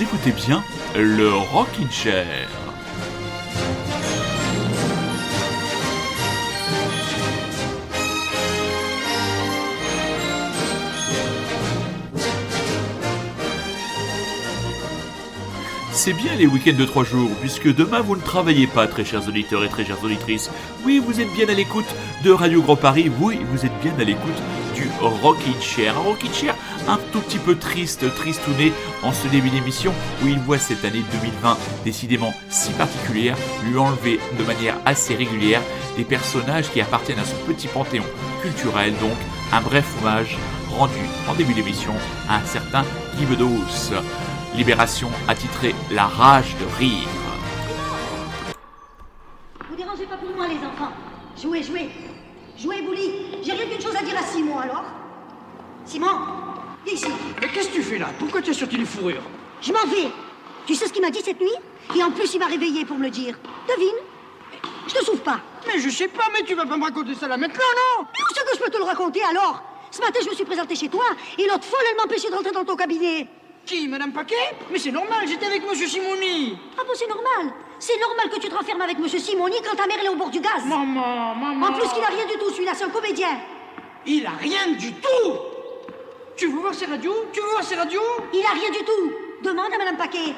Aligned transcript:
Écoutez 0.00 0.32
bien 0.32 0.64
le 0.96 1.32
Rockin' 1.32 1.88
Chair. 1.90 2.48
C'est 15.92 16.12
bien 16.12 16.34
les 16.34 16.46
week-ends 16.46 16.72
de 16.76 16.84
trois 16.84 17.04
jours, 17.04 17.30
puisque 17.40 17.72
demain 17.72 18.00
vous 18.00 18.16
ne 18.16 18.20
travaillez 18.20 18.66
pas, 18.66 18.88
très 18.88 19.04
chers 19.04 19.28
auditeurs 19.28 19.62
et 19.64 19.68
très 19.68 19.84
chères 19.84 20.02
auditrices. 20.02 20.50
Oui, 20.84 21.00
vous 21.04 21.20
êtes 21.20 21.32
bien 21.34 21.48
à 21.48 21.54
l'écoute 21.54 21.86
de 22.24 22.32
Radio 22.32 22.60
Grand 22.62 22.76
Paris, 22.76 23.10
oui, 23.20 23.38
vous 23.52 23.64
êtes 23.64 23.80
bien 23.80 23.94
à 23.98 24.04
l'écoute 24.04 24.42
Rockin' 25.08 25.60
Chair. 25.60 25.94
Un 25.96 26.32
Chair 26.32 26.54
un 26.88 26.98
tout 27.12 27.20
petit 27.20 27.38
peu 27.38 27.56
triste, 27.56 28.04
tristouné 28.14 28.72
en 29.02 29.12
ce 29.12 29.28
début 29.28 29.50
d'émission, 29.50 29.92
où 30.22 30.28
il 30.28 30.38
voit 30.38 30.58
cette 30.58 30.84
année 30.84 31.02
2020 31.12 31.56
décidément 31.84 32.34
si 32.50 32.70
particulière 32.72 33.36
lui 33.64 33.78
enlever 33.78 34.20
de 34.38 34.44
manière 34.44 34.76
assez 34.84 35.14
régulière 35.14 35.62
des 35.96 36.04
personnages 36.04 36.70
qui 36.70 36.80
appartiennent 36.80 37.18
à 37.18 37.24
son 37.24 37.36
petit 37.46 37.68
panthéon 37.68 38.04
culturel, 38.42 38.92
donc 39.00 39.16
un 39.52 39.60
bref 39.60 39.86
hommage 40.00 40.36
rendu 40.76 41.00
en 41.28 41.34
début 41.34 41.54
d'émission 41.54 41.94
à 42.28 42.36
un 42.36 42.44
certain 42.44 42.84
Guy 43.16 43.26
Bedos. 43.26 43.94
Libération 44.56 45.08
a 45.28 45.34
titré 45.34 45.74
La 45.90 46.06
rage 46.06 46.54
de 46.60 46.78
rire. 46.78 47.08
Vous 49.68 49.76
dérangez 49.76 50.06
pas 50.06 50.16
pour 50.16 50.34
moi, 50.36 50.46
les 50.46 50.58
enfants. 50.58 50.92
Jouez, 51.40 51.62
jouez. 51.62 51.90
Jouez, 52.56 52.82
Bouli. 52.82 53.42
J'ai 53.42 53.52
rien 53.52 53.66
qu'une 53.66 53.80
chose 53.80 53.96
à 53.96 54.04
dire 54.04 54.16
à 54.16 54.22
Simon, 54.22 54.58
alors. 54.58 54.84
Simon, 55.94 56.08
viens 56.84 56.94
ici. 56.94 57.06
Mais 57.40 57.46
qu'est-ce 57.46 57.68
que 57.68 57.74
tu 57.74 57.82
fais 57.84 57.98
là? 57.98 58.08
Pourquoi 58.18 58.42
tu 58.42 58.50
es 58.50 58.52
sorti 58.52 58.76
les 58.76 58.84
fourrures 58.84 59.22
Je 59.62 59.72
m'en 59.72 59.86
vais. 59.86 60.08
Tu 60.66 60.74
sais 60.74 60.88
ce 60.88 60.92
qu'il 60.92 61.02
m'a 61.02 61.10
dit 61.10 61.20
cette 61.22 61.40
nuit? 61.40 61.54
Et 61.96 62.02
en 62.02 62.10
plus, 62.10 62.34
il 62.34 62.40
m'a 62.40 62.46
réveillé 62.46 62.84
pour 62.84 62.98
me 62.98 63.04
le 63.04 63.10
dire. 63.10 63.38
Devine 63.68 63.94
Je 64.88 64.94
te 64.94 65.04
souffre 65.04 65.22
pas. 65.22 65.38
Mais 65.68 65.78
je 65.78 65.88
sais 65.88 66.08
pas, 66.08 66.24
mais 66.32 66.42
tu 66.44 66.56
vas 66.56 66.66
pas 66.66 66.76
me 66.76 66.82
raconter 66.82 67.14
ça 67.14 67.28
là 67.28 67.36
maintenant, 67.36 67.60
non? 67.76 68.06
Mais 68.12 68.22
où 68.24 68.34
c'est 68.34 68.44
que 68.44 68.56
je 68.56 68.64
peux 68.64 68.70
te 68.70 68.76
le 68.76 68.82
raconter, 68.82 69.22
alors? 69.22 69.62
Ce 69.92 70.00
matin, 70.00 70.18
je 70.24 70.30
me 70.30 70.34
suis 70.34 70.44
présenté 70.44 70.74
chez 70.74 70.88
toi, 70.88 71.04
et 71.38 71.46
l'autre 71.46 71.62
folle, 71.62 71.84
elle 71.92 71.96
m'empêchait 71.96 72.28
de 72.28 72.34
rentrer 72.34 72.50
dans 72.50 72.64
ton 72.64 72.74
cabinet. 72.74 73.28
Qui, 73.64 73.86
Madame 73.86 74.12
Paquet? 74.12 74.34
Mais 74.72 74.80
c'est 74.80 74.90
normal, 74.90 75.28
j'étais 75.28 75.46
avec 75.46 75.62
Monsieur 75.70 75.86
Simoni. 75.86 76.58
Ah 76.76 76.82
bon, 76.84 76.92
c'est 76.96 77.06
normal. 77.06 77.54
C'est 77.78 78.00
normal 78.00 78.30
que 78.30 78.40
tu 78.40 78.48
te 78.48 78.54
renfermes 78.56 78.82
avec 78.82 78.98
Monsieur 78.98 79.20
Simoni 79.20 79.58
quand 79.64 79.76
ta 79.76 79.86
mère 79.86 79.98
elle 80.00 80.06
est 80.06 80.08
au 80.08 80.16
bord 80.16 80.30
du 80.30 80.40
gaz. 80.40 80.64
Maman, 80.66 81.36
maman. 81.36 81.66
En 81.68 81.72
plus, 81.72 81.88
qu'il 81.92 82.02
a 82.02 82.08
rien 82.08 82.26
du 82.26 82.36
tout, 82.36 82.50
celui-là, 82.50 82.72
c'est 82.74 82.82
un 82.82 82.90
comédien. 82.90 83.38
Il 84.06 84.26
a 84.26 84.32
rien 84.40 84.72
du 84.72 84.92
tout 84.94 85.53
Tu 86.36 86.46
veux 86.48 86.58
voir 86.60 86.74
ses 86.74 86.86
radios? 86.86 87.26
Tu 87.32 87.40
veux 87.40 87.48
voir 87.50 87.62
ses 87.62 87.76
radios? 87.76 88.02
Il 88.32 88.44
a 88.44 88.50
rien 88.50 88.70
du 88.70 88.84
tout. 88.84 89.12
Demande 89.42 89.72
à 89.72 89.78
Madame 89.78 89.96
Paquet. 89.96 90.34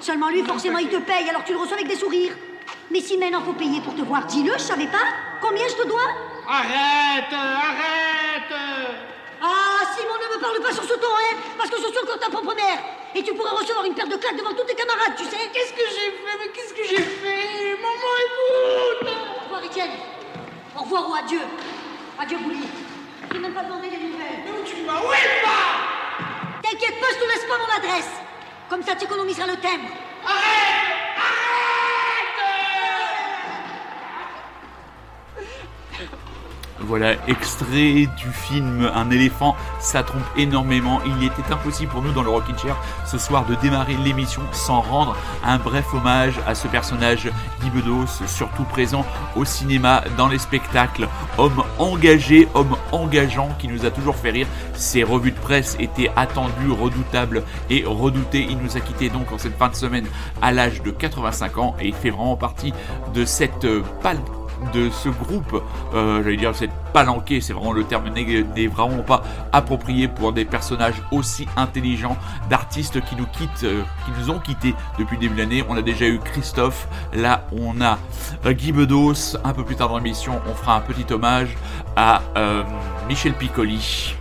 Seulement 0.00 0.28
lui, 0.28 0.42
forcément, 0.42 0.78
il 0.78 0.88
te 0.88 0.96
paye, 0.96 1.28
alors 1.28 1.44
tu 1.44 1.52
le 1.52 1.58
reçois 1.58 1.76
avec 1.76 1.88
des 1.88 1.96
sourires. 1.96 2.32
Mais 2.90 3.00
si 3.00 3.16
maintenant 3.16 3.40
faut 3.42 3.52
payer 3.52 3.80
pour 3.80 3.94
te 3.94 4.02
voir, 4.02 4.24
dis-le, 4.26 4.52
je 4.54 4.58
savais 4.58 4.86
pas. 4.86 5.06
Combien 5.40 5.66
je 5.68 5.74
te 5.74 5.86
dois? 5.86 6.08
Arrête 6.48 7.32
Arrête 7.32 8.52
Ah, 9.42 9.82
Simon, 9.96 10.14
ne 10.14 10.36
me 10.36 10.40
parle 10.40 10.60
pas 10.60 10.72
sur 10.72 10.84
ce 10.84 10.94
ton, 10.94 11.06
hein, 11.08 11.36
parce 11.56 11.70
que 11.70 11.76
je 11.76 11.86
suis 11.86 11.98
encore 12.02 12.18
ta 12.18 12.28
propre 12.30 12.54
mère. 12.54 12.78
Et 13.14 13.22
tu 13.22 13.32
pourrais 13.34 13.50
recevoir 13.50 13.84
une 13.84 13.94
paire 13.94 14.08
de 14.08 14.16
claques 14.16 14.36
devant 14.36 14.52
tous 14.52 14.64
tes 14.64 14.74
camarades, 14.74 15.14
tu 15.16 15.24
sais. 15.24 15.48
Qu'est-ce 15.52 15.72
que 15.72 15.88
j'ai 15.88 16.10
fait? 16.10 16.38
Mais 16.38 16.48
qu'est-ce 16.48 16.74
que 16.74 16.84
j'ai 16.84 17.02
fait? 17.02 17.76
Maman, 17.80 18.12
écoute 18.26 19.08
Au 19.40 19.44
revoir, 19.44 19.64
Étienne. 19.64 19.90
Au 20.76 20.82
revoir 20.82 21.10
ou 21.10 21.14
adieu. 21.14 21.40
Adieu, 22.18 22.38
Bouli. 22.38 22.58
Je 23.28 23.34
n'ai 23.34 23.40
même 23.40 23.54
pas 23.54 23.62
demandé 23.64 23.88
des 23.88 23.96
T'inquiète 26.62 27.00
pas, 27.00 27.06
je 27.12 27.18
te 27.18 27.28
laisse 27.28 27.44
pas 27.48 27.58
mon 27.58 27.76
adresse. 27.76 28.10
Comme 28.68 28.82
ça, 28.82 28.94
tu 28.94 29.04
économiseras 29.04 29.46
le 29.46 29.56
timbre. 29.56 29.88
Voilà, 36.86 37.14
extrait 37.26 38.06
du 38.16 38.30
film 38.32 38.88
Un 38.94 39.10
éléphant, 39.10 39.56
ça 39.80 40.04
trompe 40.04 40.22
énormément. 40.36 41.00
Il 41.04 41.24
était 41.24 41.52
impossible 41.52 41.90
pour 41.90 42.00
nous 42.00 42.12
dans 42.12 42.22
le 42.22 42.30
Rockin' 42.30 42.56
Chair 42.56 42.76
ce 43.04 43.18
soir 43.18 43.44
de 43.44 43.56
démarrer 43.56 43.96
l'émission 44.04 44.42
sans 44.52 44.80
rendre 44.82 45.16
un 45.44 45.58
bref 45.58 45.86
hommage 45.92 46.34
à 46.46 46.54
ce 46.54 46.68
personnage 46.68 47.28
Guy 47.60 47.70
surtout 48.26 48.62
présent 48.64 49.04
au 49.34 49.44
cinéma, 49.44 50.04
dans 50.16 50.28
les 50.28 50.38
spectacles. 50.38 51.08
Homme 51.38 51.64
engagé, 51.78 52.46
homme 52.54 52.76
engageant 52.92 53.48
qui 53.58 53.66
nous 53.66 53.84
a 53.84 53.90
toujours 53.90 54.14
fait 54.14 54.30
rire. 54.30 54.46
Ses 54.74 55.02
revues 55.02 55.32
de 55.32 55.40
presse 55.40 55.76
étaient 55.80 56.12
attendues, 56.14 56.70
redoutables 56.70 57.42
et 57.68 57.84
redoutées. 57.84 58.46
Il 58.48 58.58
nous 58.58 58.76
a 58.76 58.80
quitté 58.80 59.10
donc 59.10 59.32
en 59.32 59.38
cette 59.38 59.58
fin 59.58 59.68
de 59.68 59.74
semaine 59.74 60.06
à 60.40 60.52
l'âge 60.52 60.82
de 60.82 60.92
85 60.92 61.58
ans 61.58 61.76
et 61.80 61.88
il 61.88 61.94
fait 61.94 62.10
vraiment 62.10 62.36
partie 62.36 62.72
de 63.12 63.24
cette 63.24 63.64
euh, 63.64 63.82
pâle 64.02 64.20
de 64.72 64.90
ce 64.90 65.08
groupe, 65.08 65.62
euh, 65.94 66.22
j'allais 66.22 66.36
dire 66.36 66.54
cette 66.54 66.72
palanquée, 66.92 67.40
c'est 67.40 67.52
vraiment 67.52 67.72
le 67.72 67.84
terme 67.84 68.08
n'est 68.08 68.66
vraiment 68.66 69.02
pas 69.02 69.22
approprié 69.52 70.08
pour 70.08 70.32
des 70.32 70.44
personnages 70.44 71.02
aussi 71.10 71.46
intelligents, 71.56 72.16
d'artistes 72.48 73.04
qui 73.04 73.16
nous 73.16 73.26
quittent, 73.26 73.64
euh, 73.64 73.82
qui 74.04 74.20
nous 74.20 74.30
ont 74.30 74.38
quittés 74.38 74.74
depuis 74.98 75.18
début 75.18 75.34
de 75.34 75.40
l'année. 75.40 75.64
On 75.68 75.76
a 75.76 75.82
déjà 75.82 76.06
eu 76.06 76.18
Christophe, 76.18 76.88
là 77.12 77.46
on 77.52 77.80
a 77.80 77.98
euh, 78.44 78.52
Guy 78.52 78.72
Bedos, 78.72 79.36
un 79.44 79.52
peu 79.52 79.64
plus 79.64 79.76
tard 79.76 79.88
dans 79.88 79.98
l'émission 79.98 80.40
on 80.48 80.54
fera 80.54 80.76
un 80.76 80.80
petit 80.80 81.12
hommage 81.12 81.56
à 81.96 82.20
Michel 83.08 83.32
Piccoli. 83.34 84.14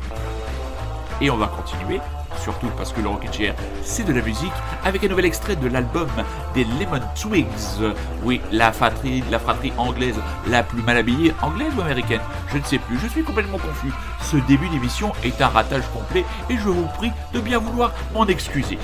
Et 1.22 1.30
on 1.30 1.38
va 1.38 1.48
continuer, 1.48 2.00
surtout 2.46 2.70
parce 2.78 2.94
que 2.94 3.02
le 3.02 3.10
Rockin' 3.10 3.34
Chair, 3.34 3.56
c'est 3.82 4.06
de 4.06 4.14
la 4.14 4.22
musique, 4.22 4.54
avec 4.84 5.04
un 5.04 5.08
nouvel 5.08 5.26
extrait 5.26 5.56
de 5.56 5.68
l'album 5.68 6.08
des 6.54 6.64
Lemon 6.64 7.02
Twigs. 7.20 7.82
Oui, 8.24 8.40
la 8.52 8.72
fratrie, 8.72 9.24
la 9.32 9.40
fratrie 9.40 9.74
anglaise 9.78 10.16
la 10.48 10.62
plus 10.62 10.84
mal 10.84 10.98
habillée, 10.98 11.34
anglaise 11.42 11.74
ou 11.76 11.82
américaine 11.82 12.22
Je 12.54 12.60
ne 12.60 12.64
sais 12.64 12.78
plus, 12.78 13.00
je 13.00 13.08
suis 13.08 13.24
complètement 13.24 13.58
confus. 13.58 13.92
Ce 14.22 14.38
début 14.38 14.70
d'émission 14.70 15.12
est 15.24 15.42
un 15.42 15.48
ratage 15.48 15.88
complet 15.92 16.24
et 16.50 16.58
je 16.58 16.70
vous 16.70 16.88
prie 16.98 17.12
de 17.34 17.40
bien 17.40 17.58
vouloir 17.58 17.92
m'en 18.14 18.28
excuser. 18.28 18.78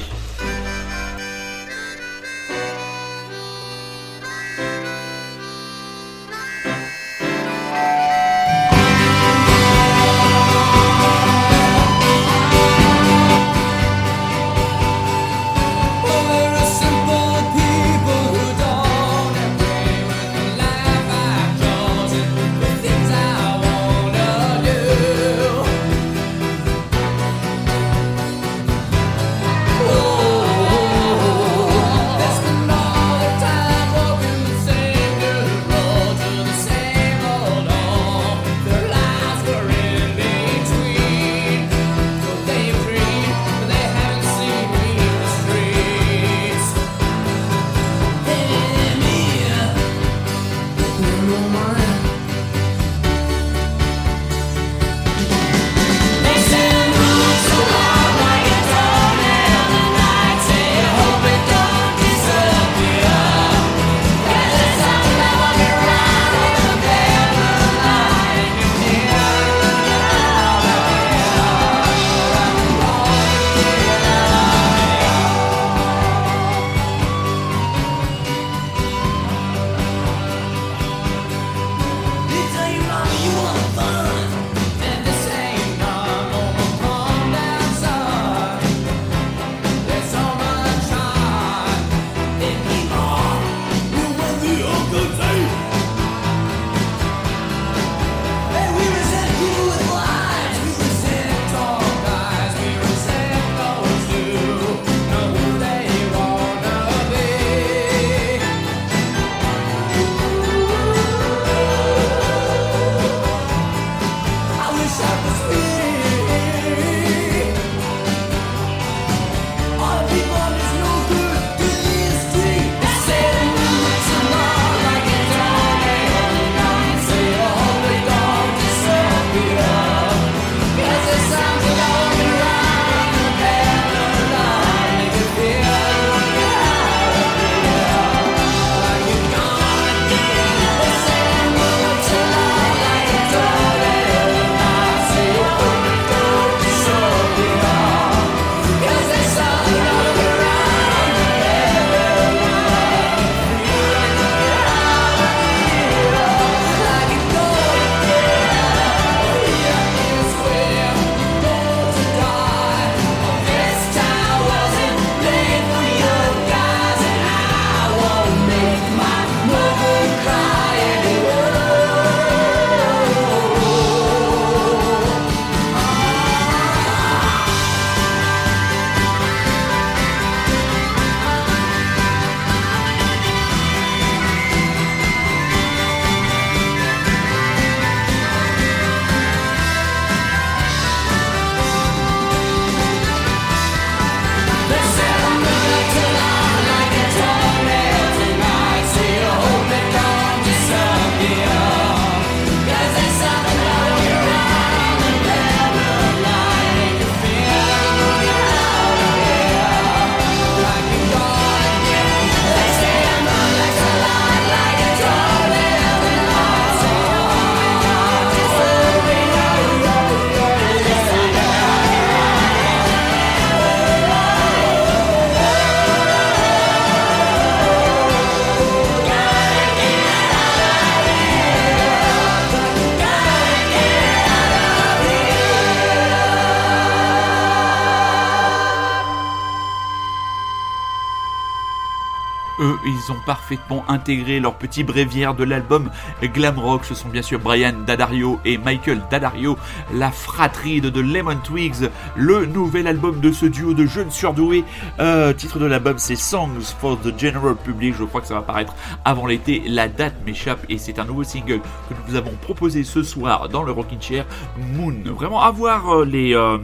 Parfaitement 243.31 243.85
intégré 243.87 244.41
leur 244.41 244.55
petit 244.55 244.83
bréviaire 244.83 245.33
de 245.33 245.45
l'album 245.45 245.89
glam 246.21 246.59
rock. 246.59 246.83
Ce 246.83 246.93
sont 246.93 247.07
bien 247.07 247.21
sûr 247.21 247.39
Brian 247.39 247.71
Dadario 247.87 248.41
et 248.43 248.57
Michael 248.57 248.99
Dadario, 249.09 249.57
la 249.93 250.11
fratrie 250.11 250.81
de 250.81 250.99
Lemon 250.99 251.37
Twigs, 251.41 251.89
le 252.17 252.45
nouvel 252.45 252.87
album 252.87 253.21
de 253.21 253.31
ce 253.31 253.45
duo 253.45 253.73
de 253.73 253.85
jeunes 253.85 254.11
surdoués. 254.11 254.65
Euh, 254.99 255.31
titre 255.31 255.59
de 255.59 255.65
l'album 255.65 255.97
c'est 255.97 256.17
Songs 256.17 256.75
for 256.81 256.99
the 256.99 257.17
General 257.17 257.55
Public. 257.55 257.95
Je 257.97 258.03
crois 258.03 258.19
que 258.19 258.27
ça 258.27 258.33
va 258.33 258.41
paraître 258.41 258.75
avant 259.05 259.27
l'été. 259.27 259.63
La 259.65 259.87
date 259.87 260.15
m'échappe 260.25 260.65
et 260.67 260.77
c'est 260.77 260.99
un 260.99 261.05
nouveau 261.05 261.23
single 261.23 261.61
que 261.61 261.93
nous 261.93 262.03
vous 262.09 262.15
avons 262.15 262.33
proposé 262.41 262.83
ce 262.83 263.01
soir 263.01 263.47
dans 263.47 263.63
le 263.63 263.71
Rockin' 263.71 264.01
Chair 264.01 264.25
Moon. 264.73 264.95
Vraiment 265.05 265.41
avoir 265.41 265.99
euh, 265.99 266.03
les, 266.03 266.35
euh, 266.35 266.57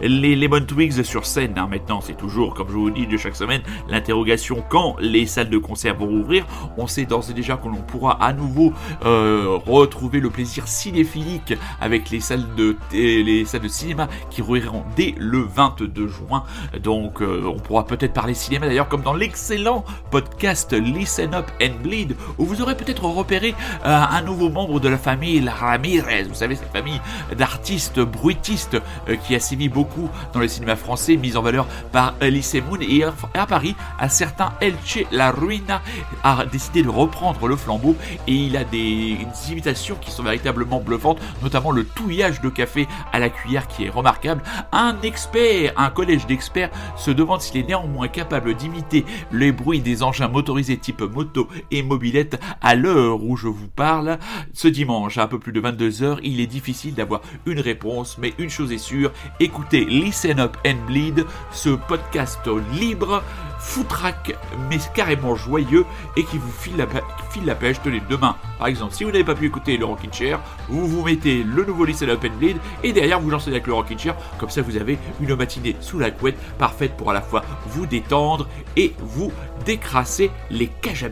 les 0.00 0.34
Lemon 0.34 0.64
Twigs 0.64 1.02
sur 1.02 1.26
scène 1.26 1.52
hein. 1.58 1.68
maintenant, 1.70 2.00
c'est 2.00 2.16
toujours, 2.16 2.54
comme 2.54 2.68
je 2.68 2.72
vous 2.72 2.90
dis 2.90 3.06
de 3.06 3.18
chaque 3.18 3.36
semaine, 3.36 3.60
l'interrogation 3.90 4.64
quand 4.70 4.96
les 4.98 5.26
salles 5.26 5.50
de 5.50 5.58
concert 5.58 5.94
vont 5.94 6.05
rouvrir. 6.06 6.46
On 6.76 6.86
sait 6.86 7.04
d'ores 7.04 7.30
et 7.30 7.34
déjà 7.34 7.56
que 7.56 7.68
l'on 7.68 7.82
pourra 7.82 8.22
à 8.24 8.32
nouveau 8.32 8.72
euh, 9.04 9.58
retrouver 9.66 10.20
le 10.20 10.30
plaisir 10.30 10.68
cinéphilique 10.68 11.54
avec 11.80 12.10
les 12.10 12.20
salles 12.20 12.46
de 12.56 12.76
les 12.92 13.44
salles 13.44 13.62
de 13.62 13.68
cinéma 13.68 14.08
qui 14.30 14.42
rouvriront 14.42 14.84
dès 14.96 15.14
le 15.18 15.40
22 15.40 16.08
juin. 16.08 16.44
Donc 16.82 17.20
euh, 17.20 17.42
on 17.46 17.58
pourra 17.58 17.86
peut-être 17.86 18.12
parler 18.12 18.34
cinéma 18.34 18.66
d'ailleurs 18.66 18.88
comme 18.88 19.02
dans 19.02 19.14
l'excellent 19.14 19.84
podcast 20.10 20.72
Listen 20.72 21.34
Up 21.34 21.50
and 21.62 21.82
Bleed 21.82 22.16
où 22.38 22.44
vous 22.44 22.62
aurez 22.62 22.76
peut-être 22.76 23.04
repéré 23.04 23.54
euh, 23.84 24.02
un 24.10 24.22
nouveau 24.22 24.48
membre 24.48 24.80
de 24.80 24.88
la 24.88 24.98
famille 24.98 25.46
Ramirez. 25.48 26.24
Vous 26.24 26.34
savez 26.34 26.56
cette 26.56 26.72
famille 26.72 27.00
d'artistes 27.36 28.00
bruitistes 28.00 28.80
qui 29.26 29.34
a 29.34 29.40
sévi 29.40 29.68
beaucoup 29.68 30.08
dans 30.32 30.40
le 30.40 30.48
cinéma 30.48 30.76
français, 30.76 31.16
mise 31.16 31.36
en 31.36 31.42
valeur 31.42 31.66
par 31.92 32.14
Elise 32.20 32.54
Moon 32.68 32.78
et 32.80 33.04
à 33.04 33.12
à 33.34 33.46
Paris, 33.46 33.74
un 33.98 34.08
certain 34.08 34.52
Elche 34.60 35.04
La 35.10 35.30
Ruina 35.30 35.82
a 36.22 36.44
décidé 36.46 36.82
de 36.82 36.88
reprendre 36.88 37.48
le 37.48 37.56
flambeau 37.56 37.96
et 38.26 38.32
il 38.32 38.56
a 38.56 38.64
des, 38.64 39.16
imitations 39.50 39.96
qui 40.00 40.10
sont 40.10 40.22
véritablement 40.22 40.80
bluffantes, 40.80 41.20
notamment 41.42 41.70
le 41.70 41.84
touillage 41.84 42.40
de 42.40 42.48
café 42.48 42.88
à 43.12 43.18
la 43.18 43.28
cuillère 43.28 43.68
qui 43.68 43.84
est 43.84 43.90
remarquable. 43.90 44.42
Un 44.72 44.96
expert, 45.02 45.72
un 45.76 45.90
collège 45.90 46.26
d'experts 46.26 46.70
se 46.96 47.10
demande 47.10 47.40
s'il 47.40 47.60
est 47.60 47.68
néanmoins 47.68 48.08
capable 48.08 48.54
d'imiter 48.54 49.04
les 49.32 49.52
bruits 49.52 49.80
des 49.80 50.02
engins 50.02 50.28
motorisés 50.28 50.76
type 50.76 51.00
moto 51.00 51.48
et 51.70 51.82
mobilette 51.82 52.40
à 52.60 52.74
l'heure 52.74 53.22
où 53.22 53.36
je 53.36 53.48
vous 53.48 53.68
parle. 53.68 54.18
Ce 54.52 54.68
dimanche, 54.68 55.18
à 55.18 55.24
un 55.24 55.26
peu 55.26 55.38
plus 55.38 55.52
de 55.52 55.60
22h, 55.60 56.18
il 56.22 56.40
est 56.40 56.46
difficile 56.46 56.94
d'avoir 56.94 57.20
une 57.46 57.60
réponse, 57.60 58.16
mais 58.18 58.32
une 58.38 58.50
chose 58.50 58.72
est 58.72 58.78
sûre, 58.78 59.12
écoutez 59.40 59.84
Listen 59.84 60.40
Up 60.40 60.56
and 60.66 60.86
Bleed, 60.86 61.24
ce 61.50 61.70
podcast 61.70 62.40
libre, 62.78 63.22
foutraque, 63.58 64.36
mais 64.70 64.78
carrément 64.94 65.34
joyeux, 65.34 65.84
et 66.16 66.24
qui 66.24 66.38
vous 66.38 66.50
file 66.50 66.76
la, 66.76 66.86
file 67.30 67.44
la 67.44 67.54
pêche. 67.54 67.76
Tenez, 67.82 68.02
demain, 68.08 68.36
par 68.58 68.68
exemple, 68.68 68.94
si 68.94 69.04
vous 69.04 69.10
n'avez 69.10 69.24
pas 69.24 69.34
pu 69.34 69.46
écouter 69.46 69.76
le 69.76 69.84
Rockin' 69.84 70.12
Chair, 70.12 70.40
vous 70.68 70.86
vous 70.86 71.02
mettez 71.02 71.42
le 71.42 71.64
nouveau 71.64 71.84
Listen 71.84 72.10
Up 72.10 72.24
and 72.24 72.36
Bleed, 72.38 72.56
et 72.82 72.92
derrière 72.92 73.20
vous 73.20 73.30
lancez 73.30 73.50
avec 73.50 73.66
le 73.66 73.74
Rockin' 73.74 73.98
Chair, 73.98 74.16
comme 74.38 74.50
ça 74.50 74.62
vous 74.62 74.76
avez 74.76 74.98
une 75.20 75.34
matinée 75.34 75.76
sous 75.80 75.98
la 75.98 76.10
couette, 76.10 76.38
parfaite 76.58 76.96
pour 76.96 77.10
à 77.10 77.14
la 77.14 77.22
fois 77.22 77.42
vous 77.66 77.86
détendre 77.86 78.48
et 78.76 78.94
vous 78.98 79.32
décrasser 79.64 80.30
les 80.50 80.68
cages 80.68 81.04
à 81.04 81.08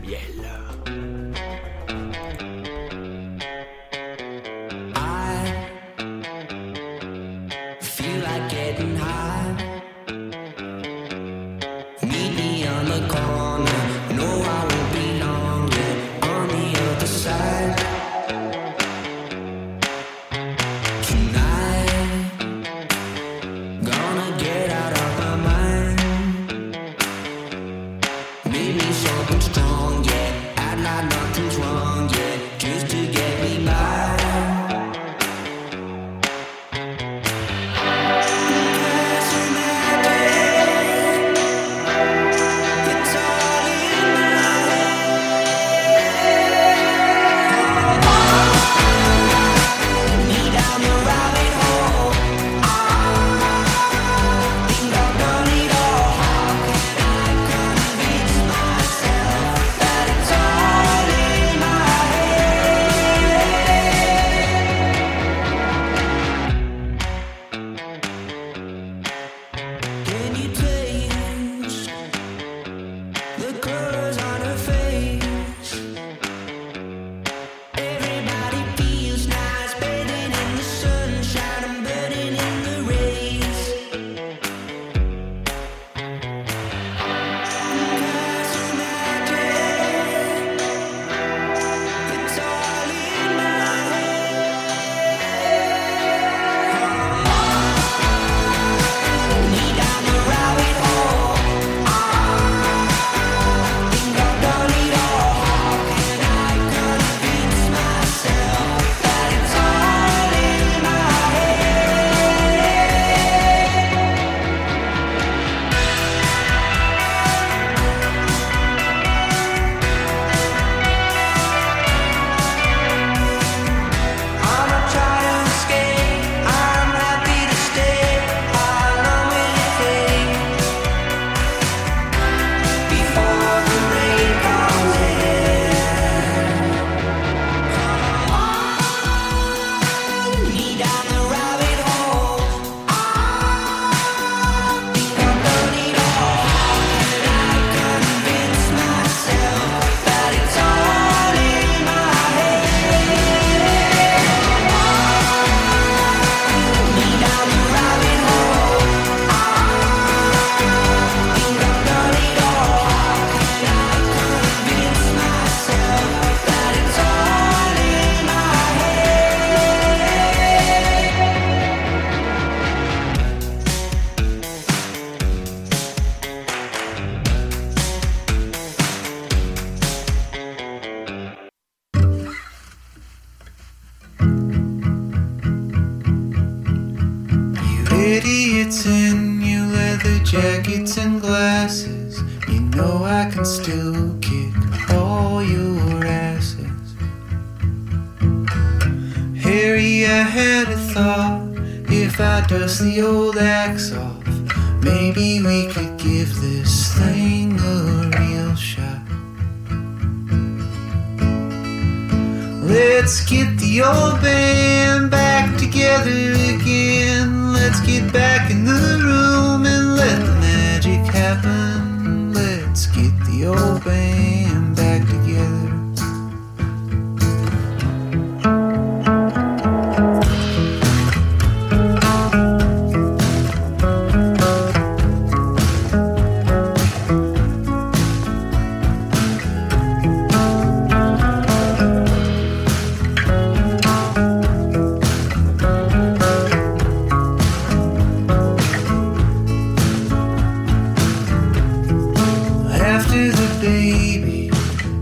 baby, 253.65 254.51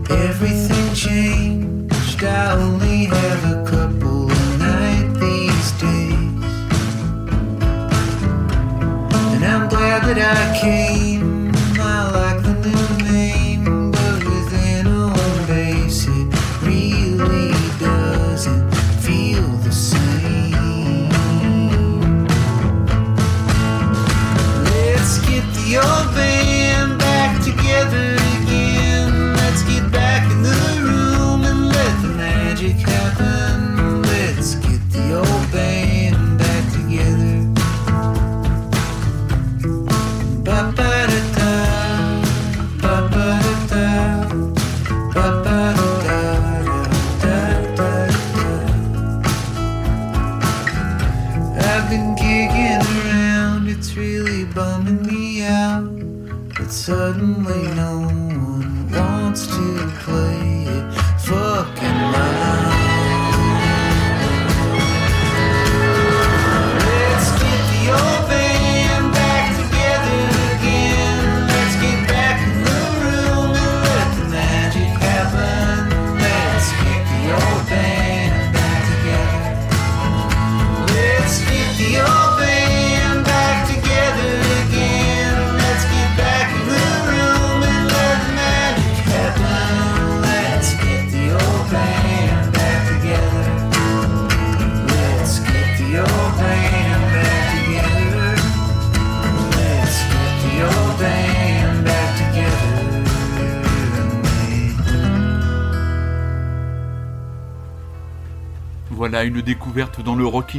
everything 0.10 0.94
changed. 0.94 2.24
I 2.24 2.54
only 2.54 3.06
have 3.06 3.42
a 3.56 3.58
couple 3.70 4.32
a 4.32 4.58
night 4.58 5.10
these 5.20 5.70
days. 5.84 6.54
And 9.34 9.44
I'm 9.44 9.68
glad 9.68 10.02
that 10.08 10.20
I 10.38 10.60
came. 10.62 10.93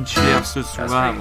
Chair 0.03 0.45
ce 0.45 0.63
soir. 0.63 1.15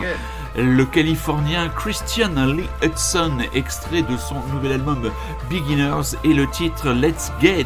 Le 0.56 0.86
Californien 0.86 1.68
Christian 1.70 2.30
Lee 2.46 2.70
Hudson, 2.84 3.40
extrait 3.56 4.04
de 4.04 4.16
son 4.18 4.36
nouvel 4.54 4.74
album 4.74 5.10
Beginners 5.50 6.16
et 6.24 6.32
le 6.32 6.48
titre 6.48 6.92
Let's 6.92 7.32
Get 7.42 7.66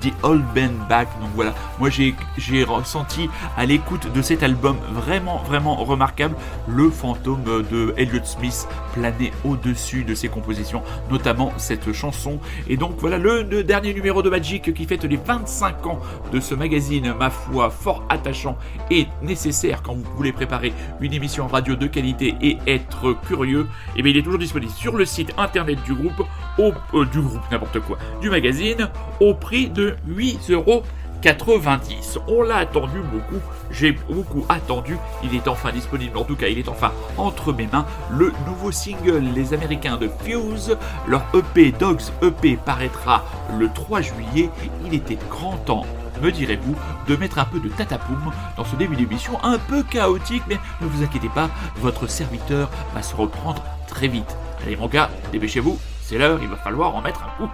the 0.00 0.12
Old 0.22 0.44
Band 0.54 0.86
Back. 0.88 1.08
Donc 1.20 1.30
voilà, 1.34 1.52
moi 1.80 1.90
j'ai 1.90 2.14
ressenti 2.62 3.28
à 3.56 3.66
l'écoute 3.66 4.12
de 4.12 4.22
cet 4.22 4.44
album 4.44 4.76
vraiment 4.92 5.38
vraiment 5.38 5.74
remarquable 5.74 6.36
le 6.68 6.90
fantôme 6.90 7.42
de 7.42 7.92
Elliott 7.96 8.24
Smith 8.24 8.68
planer 8.94 9.32
au-dessus 9.44 10.04
de 10.04 10.14
ses 10.14 10.28
compositions, 10.28 10.84
notamment 11.10 11.52
cette 11.56 11.92
chanson. 11.92 12.38
Et 12.68 12.76
donc 12.76 12.92
voilà 12.98 13.18
le, 13.18 13.42
le 13.42 13.64
dernier 13.64 13.92
numéro 13.92 14.22
de 14.22 14.30
Magic 14.30 14.72
qui 14.72 14.84
fête 14.84 15.02
les 15.02 15.16
25 15.16 15.86
ans 15.88 16.00
de 16.32 16.38
ce 16.38 16.54
magazine, 16.54 17.14
ma 17.18 17.30
foi, 17.30 17.68
fort 17.70 18.04
attachant 18.08 18.56
et 18.92 19.08
nécessaire 19.22 19.82
quand 19.82 19.94
vous 19.94 20.04
voulez 20.16 20.32
préparer 20.32 20.72
une 21.00 21.12
émission 21.12 21.48
radio 21.48 21.74
de 21.74 21.88
qualité 21.88 22.27
et 22.40 22.58
être 22.66 23.14
curieux. 23.26 23.66
Et 23.96 24.02
bien 24.02 24.12
il 24.12 24.18
est 24.18 24.22
toujours 24.22 24.38
disponible 24.38 24.72
sur 24.72 24.96
le 24.96 25.04
site 25.04 25.32
internet 25.38 25.78
du 25.84 25.94
groupe, 25.94 26.26
au, 26.58 26.72
euh, 26.94 27.04
du 27.06 27.20
groupe 27.20 27.42
n'importe 27.50 27.80
quoi, 27.80 27.98
du 28.20 28.30
magazine, 28.30 28.88
au 29.20 29.34
prix 29.34 29.68
de 29.68 29.96
8 30.06 30.50
euros. 30.50 30.82
90. 31.22 32.18
On 32.28 32.42
l'a 32.42 32.58
attendu 32.58 33.00
beaucoup, 33.00 33.42
j'ai 33.70 33.92
beaucoup 33.92 34.44
attendu, 34.48 34.96
il 35.24 35.34
est 35.34 35.48
enfin 35.48 35.72
disponible, 35.72 36.16
en 36.16 36.24
tout 36.24 36.36
cas 36.36 36.46
il 36.46 36.58
est 36.58 36.68
enfin 36.68 36.92
entre 37.16 37.52
mes 37.52 37.66
mains, 37.66 37.86
le 38.10 38.32
nouveau 38.46 38.70
single 38.70 39.24
Les 39.34 39.52
Américains 39.52 39.96
de 39.96 40.08
Fuse, 40.22 40.76
leur 41.06 41.24
EP 41.34 41.72
Dogs 41.72 42.02
EP 42.22 42.56
paraîtra 42.56 43.24
le 43.58 43.68
3 43.68 44.00
juillet, 44.00 44.50
il 44.86 44.94
était 44.94 45.18
grand 45.28 45.56
temps 45.56 45.86
me 46.20 46.32
direz-vous, 46.32 46.76
de 47.06 47.16
mettre 47.16 47.38
un 47.38 47.44
peu 47.44 47.60
de 47.60 47.68
tatapoum 47.68 48.32
dans 48.56 48.64
ce 48.64 48.76
début 48.76 48.96
d'émission 48.96 49.42
un 49.44 49.58
peu 49.58 49.82
chaotique, 49.82 50.42
mais 50.48 50.58
ne 50.80 50.86
vous 50.86 51.02
inquiétez 51.02 51.28
pas, 51.28 51.48
votre 51.76 52.06
serviteur 52.06 52.70
va 52.94 53.02
se 53.02 53.14
reprendre 53.14 53.62
très 53.86 54.08
vite. 54.08 54.36
Allez 54.62 54.76
mon 54.76 54.88
gars, 54.88 55.10
dépêchez-vous, 55.32 55.78
c'est 56.02 56.18
l'heure, 56.18 56.38
il 56.42 56.48
va 56.48 56.56
falloir 56.56 56.94
en 56.94 57.02
mettre 57.02 57.22
un 57.22 57.36
coup. 57.36 57.50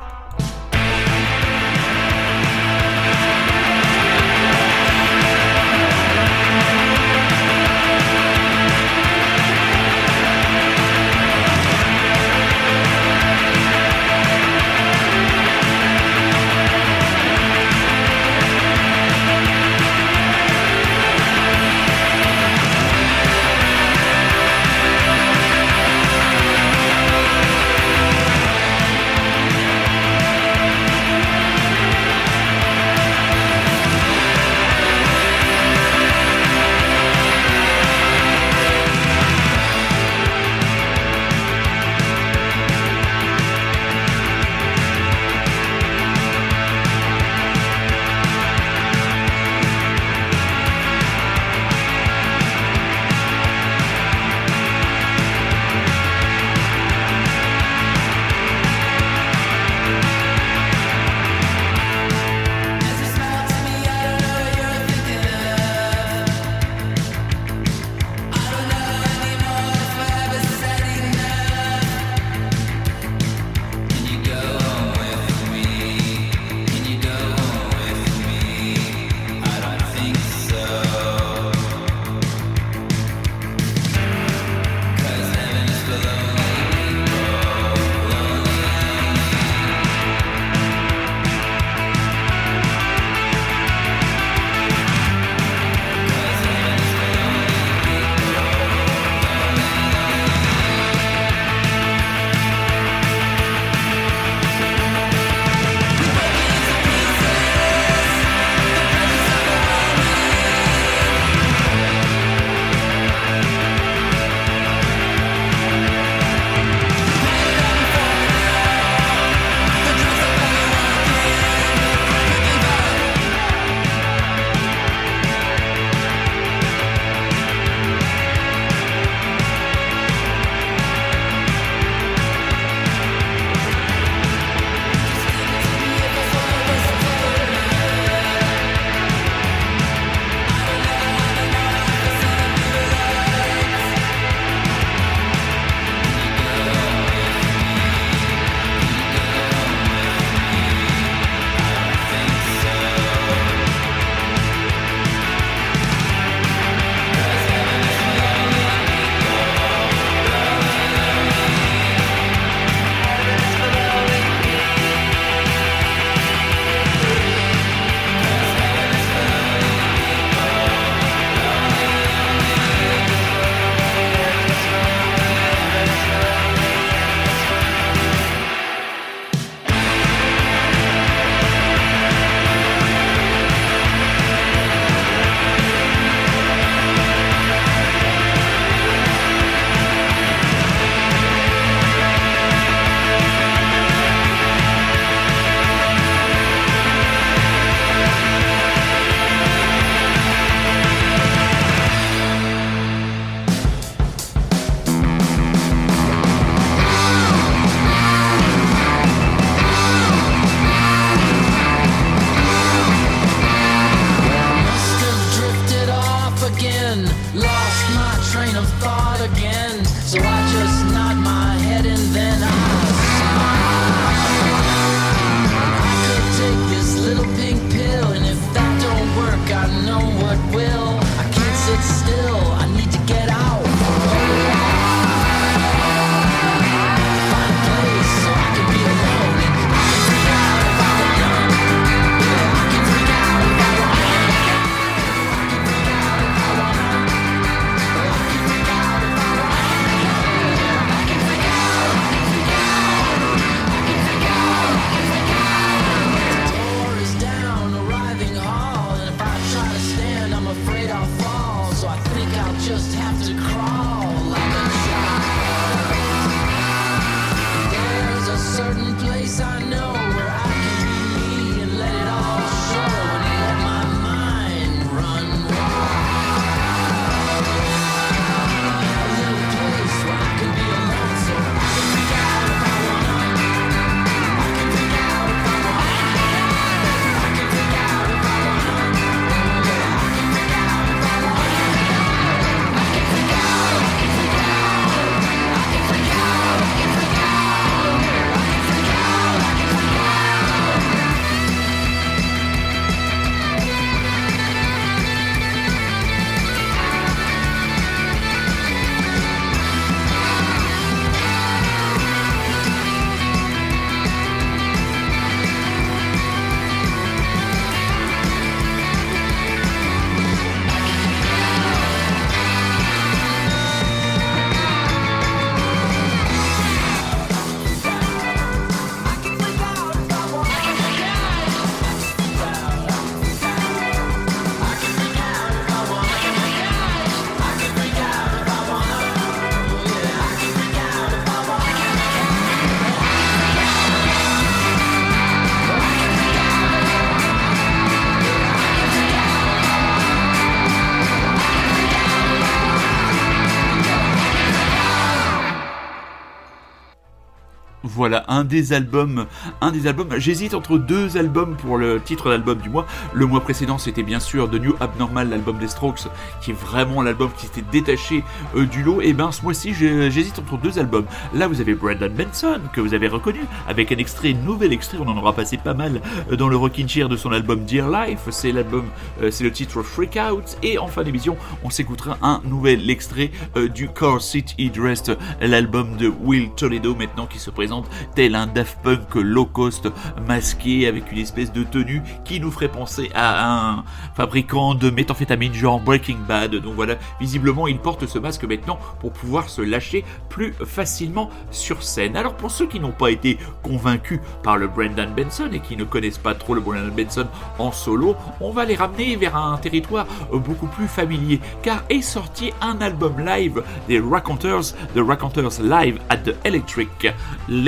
Voilà, 357.95 358.25
un 358.27 358.43
des 358.43 358.73
albums, 358.73 359.27
un. 359.61 359.73
J'hésite 360.19 360.55
entre 360.55 360.79
deux 360.79 361.17
albums 361.17 361.57
pour 361.57 361.79
le 361.79 362.01
titre 362.01 362.29
d'album 362.29 362.59
du 362.59 362.69
mois. 362.69 362.87
Le 363.13 363.25
mois 363.25 363.41
précédent, 363.41 363.79
c'était 363.79 364.03
bien 364.03 364.19
sûr 364.19 364.51
The 364.51 364.55
New 364.55 364.75
Abnormal, 364.81 365.29
l'album 365.29 365.59
des 365.59 365.69
Strokes, 365.69 366.09
qui 366.41 366.51
est 366.51 366.55
vraiment 366.55 367.03
l'album 367.03 367.31
qui 367.37 367.47
s'était 367.47 367.65
détaché 367.71 368.25
euh, 368.57 368.67
du 368.67 368.83
lot. 368.83 369.01
Et 369.01 369.13
ben, 369.13 369.31
ce 369.31 369.43
mois-ci, 369.43 369.75
j'hésite 369.75 370.41
entre 370.41 370.59
deux 370.59 370.81
albums. 370.81 371.05
Là, 371.35 371.47
vous 371.47 371.61
avez 371.61 371.75
Brandon 371.75 372.11
Benson, 372.11 372.61
que 372.73 372.81
vous 372.81 372.95
avez 372.95 373.07
reconnu, 373.07 373.43
avec 373.69 373.93
un 373.93 373.97
extrait, 373.99 374.33
nouvel 374.33 374.73
extrait. 374.73 374.99
On 375.01 375.09
en 375.09 375.17
aura 375.17 375.33
passé 375.33 375.57
pas 375.57 375.75
mal 375.75 376.01
euh, 376.33 376.37
dans 376.37 376.49
le 376.49 376.57
Rockin' 376.57 376.89
Chair 376.89 377.09
de 377.09 377.17
son 377.17 377.31
album 377.31 377.65
Dear 377.65 377.89
Life. 377.91 378.23
C'est 378.31 378.51
l'album, 378.51 378.87
euh, 379.23 379.31
c'est 379.31 379.45
le 379.45 379.53
titre 379.53 379.83
Freak 379.83 380.19
Out. 380.19 380.57
Et 380.65 380.79
en 380.79 380.89
fin 380.89 381.05
d'émission, 381.05 381.37
on 381.63 381.71
s'écoutera 381.71 382.19
un 382.23 382.41
nouvel 382.45 382.91
extrait 382.91 383.31
du 383.73 383.89
Car 383.89 384.21
Seat 384.21 384.55
Headrest, 384.59 385.13
l'album 385.41 385.97
de 385.97 386.09
Will 386.09 386.51
Toledo, 386.57 386.97
maintenant 386.97 387.27
qui 387.27 387.39
se 387.39 387.51
présente 387.51 387.84
tel 388.15 388.35
un 388.35 388.47
Daft 388.47 388.79
Punk 388.83 389.15
low 389.15 389.47
cost 389.47 389.89
masqué 390.27 390.87
avec 390.87 391.11
une 391.13 391.19
espèce 391.19 391.53
de 391.53 391.63
tenue 391.65 392.03
qui 392.25 392.41
nous 392.41 392.51
ferait 392.51 392.69
penser 392.69 393.11
à 393.15 393.51
un 393.51 393.85
fabricant 394.15 394.75
de 394.75 394.91
méthamphétamine 394.91 395.55
genre 395.55 395.81
Breaking 395.81 396.19
Bad. 396.29 396.55
Donc 396.57 396.75
voilà, 396.75 396.97
visiblement 397.21 397.69
il 397.69 397.79
porte 397.79 398.07
ce 398.07 398.19
masque 398.19 398.45
maintenant 398.45 398.79
pour 399.01 399.13
pouvoir 399.13 399.49
se 399.49 399.63
lâcher 399.63 400.05
plus 400.29 400.53
facilement 400.65 401.31
sur 401.51 401.83
scène. 401.83 402.17
Alors 402.17 402.35
pour 402.35 402.51
ceux 402.51 402.67
qui 402.67 402.81
n'ont 402.81 402.93
pas 402.93 403.11
été 403.11 403.39
convaincus 403.63 404.21
par 404.43 404.57
le 404.57 404.69
Brendan 404.69 405.13
Benson 405.15 405.49
et 405.53 405.61
qui 405.61 405.77
ne 405.77 405.85
connaissent 405.85 406.19
pas 406.19 406.35
trop 406.35 406.55
le 406.55 406.61
Brendan 406.61 406.91
Benson 406.91 407.27
en 407.59 407.73
solo, 407.73 408.17
on 408.41 408.51
va 408.51 408.65
les 408.65 408.77
ramener 408.77 409.17
vers 409.17 409.37
un 409.37 409.57
territoire 409.59 410.07
beaucoup 410.33 410.67
plus 410.67 410.89
familier 410.89 411.41
car 411.63 411.83
est 411.89 412.03
sorti 412.03 412.53
un 412.61 412.81
album 412.81 413.25
live 413.25 413.63
des 413.89 414.01
Raconteurs, 414.01 414.73
The 414.95 415.01
Raconteurs 415.01 415.61
Live 415.63 415.99
at 416.09 416.19
the 416.19 416.35
Electric 416.45 417.13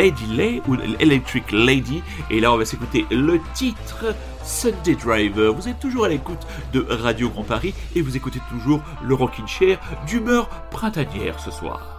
Lady 0.07 0.27
Lay 0.27 0.63
ou 0.69 0.77
Electric 1.01 1.51
Lady 1.51 2.01
et 2.31 2.39
là 2.39 2.53
on 2.53 2.57
va 2.57 2.65
s'écouter 2.65 3.07
le 3.11 3.41
titre 3.55 4.15
Sunday 4.45 4.95
Driver. 4.95 5.53
Vous 5.53 5.67
êtes 5.69 5.81
toujours 5.81 6.05
à 6.05 6.09
l'écoute 6.09 6.47
de 6.73 6.87
Radio 6.89 7.29
Grand 7.29 7.43
Paris 7.43 7.75
et 7.97 8.03
vous 8.03 8.17
écoutez 8.17 8.39
toujours 8.49 8.81
le 9.03 9.15
Rockin' 9.15 9.49
Chair 9.49 9.81
d'humeur 10.07 10.49
printanière 10.71 11.41
ce 11.41 11.51
soir. 11.51 11.96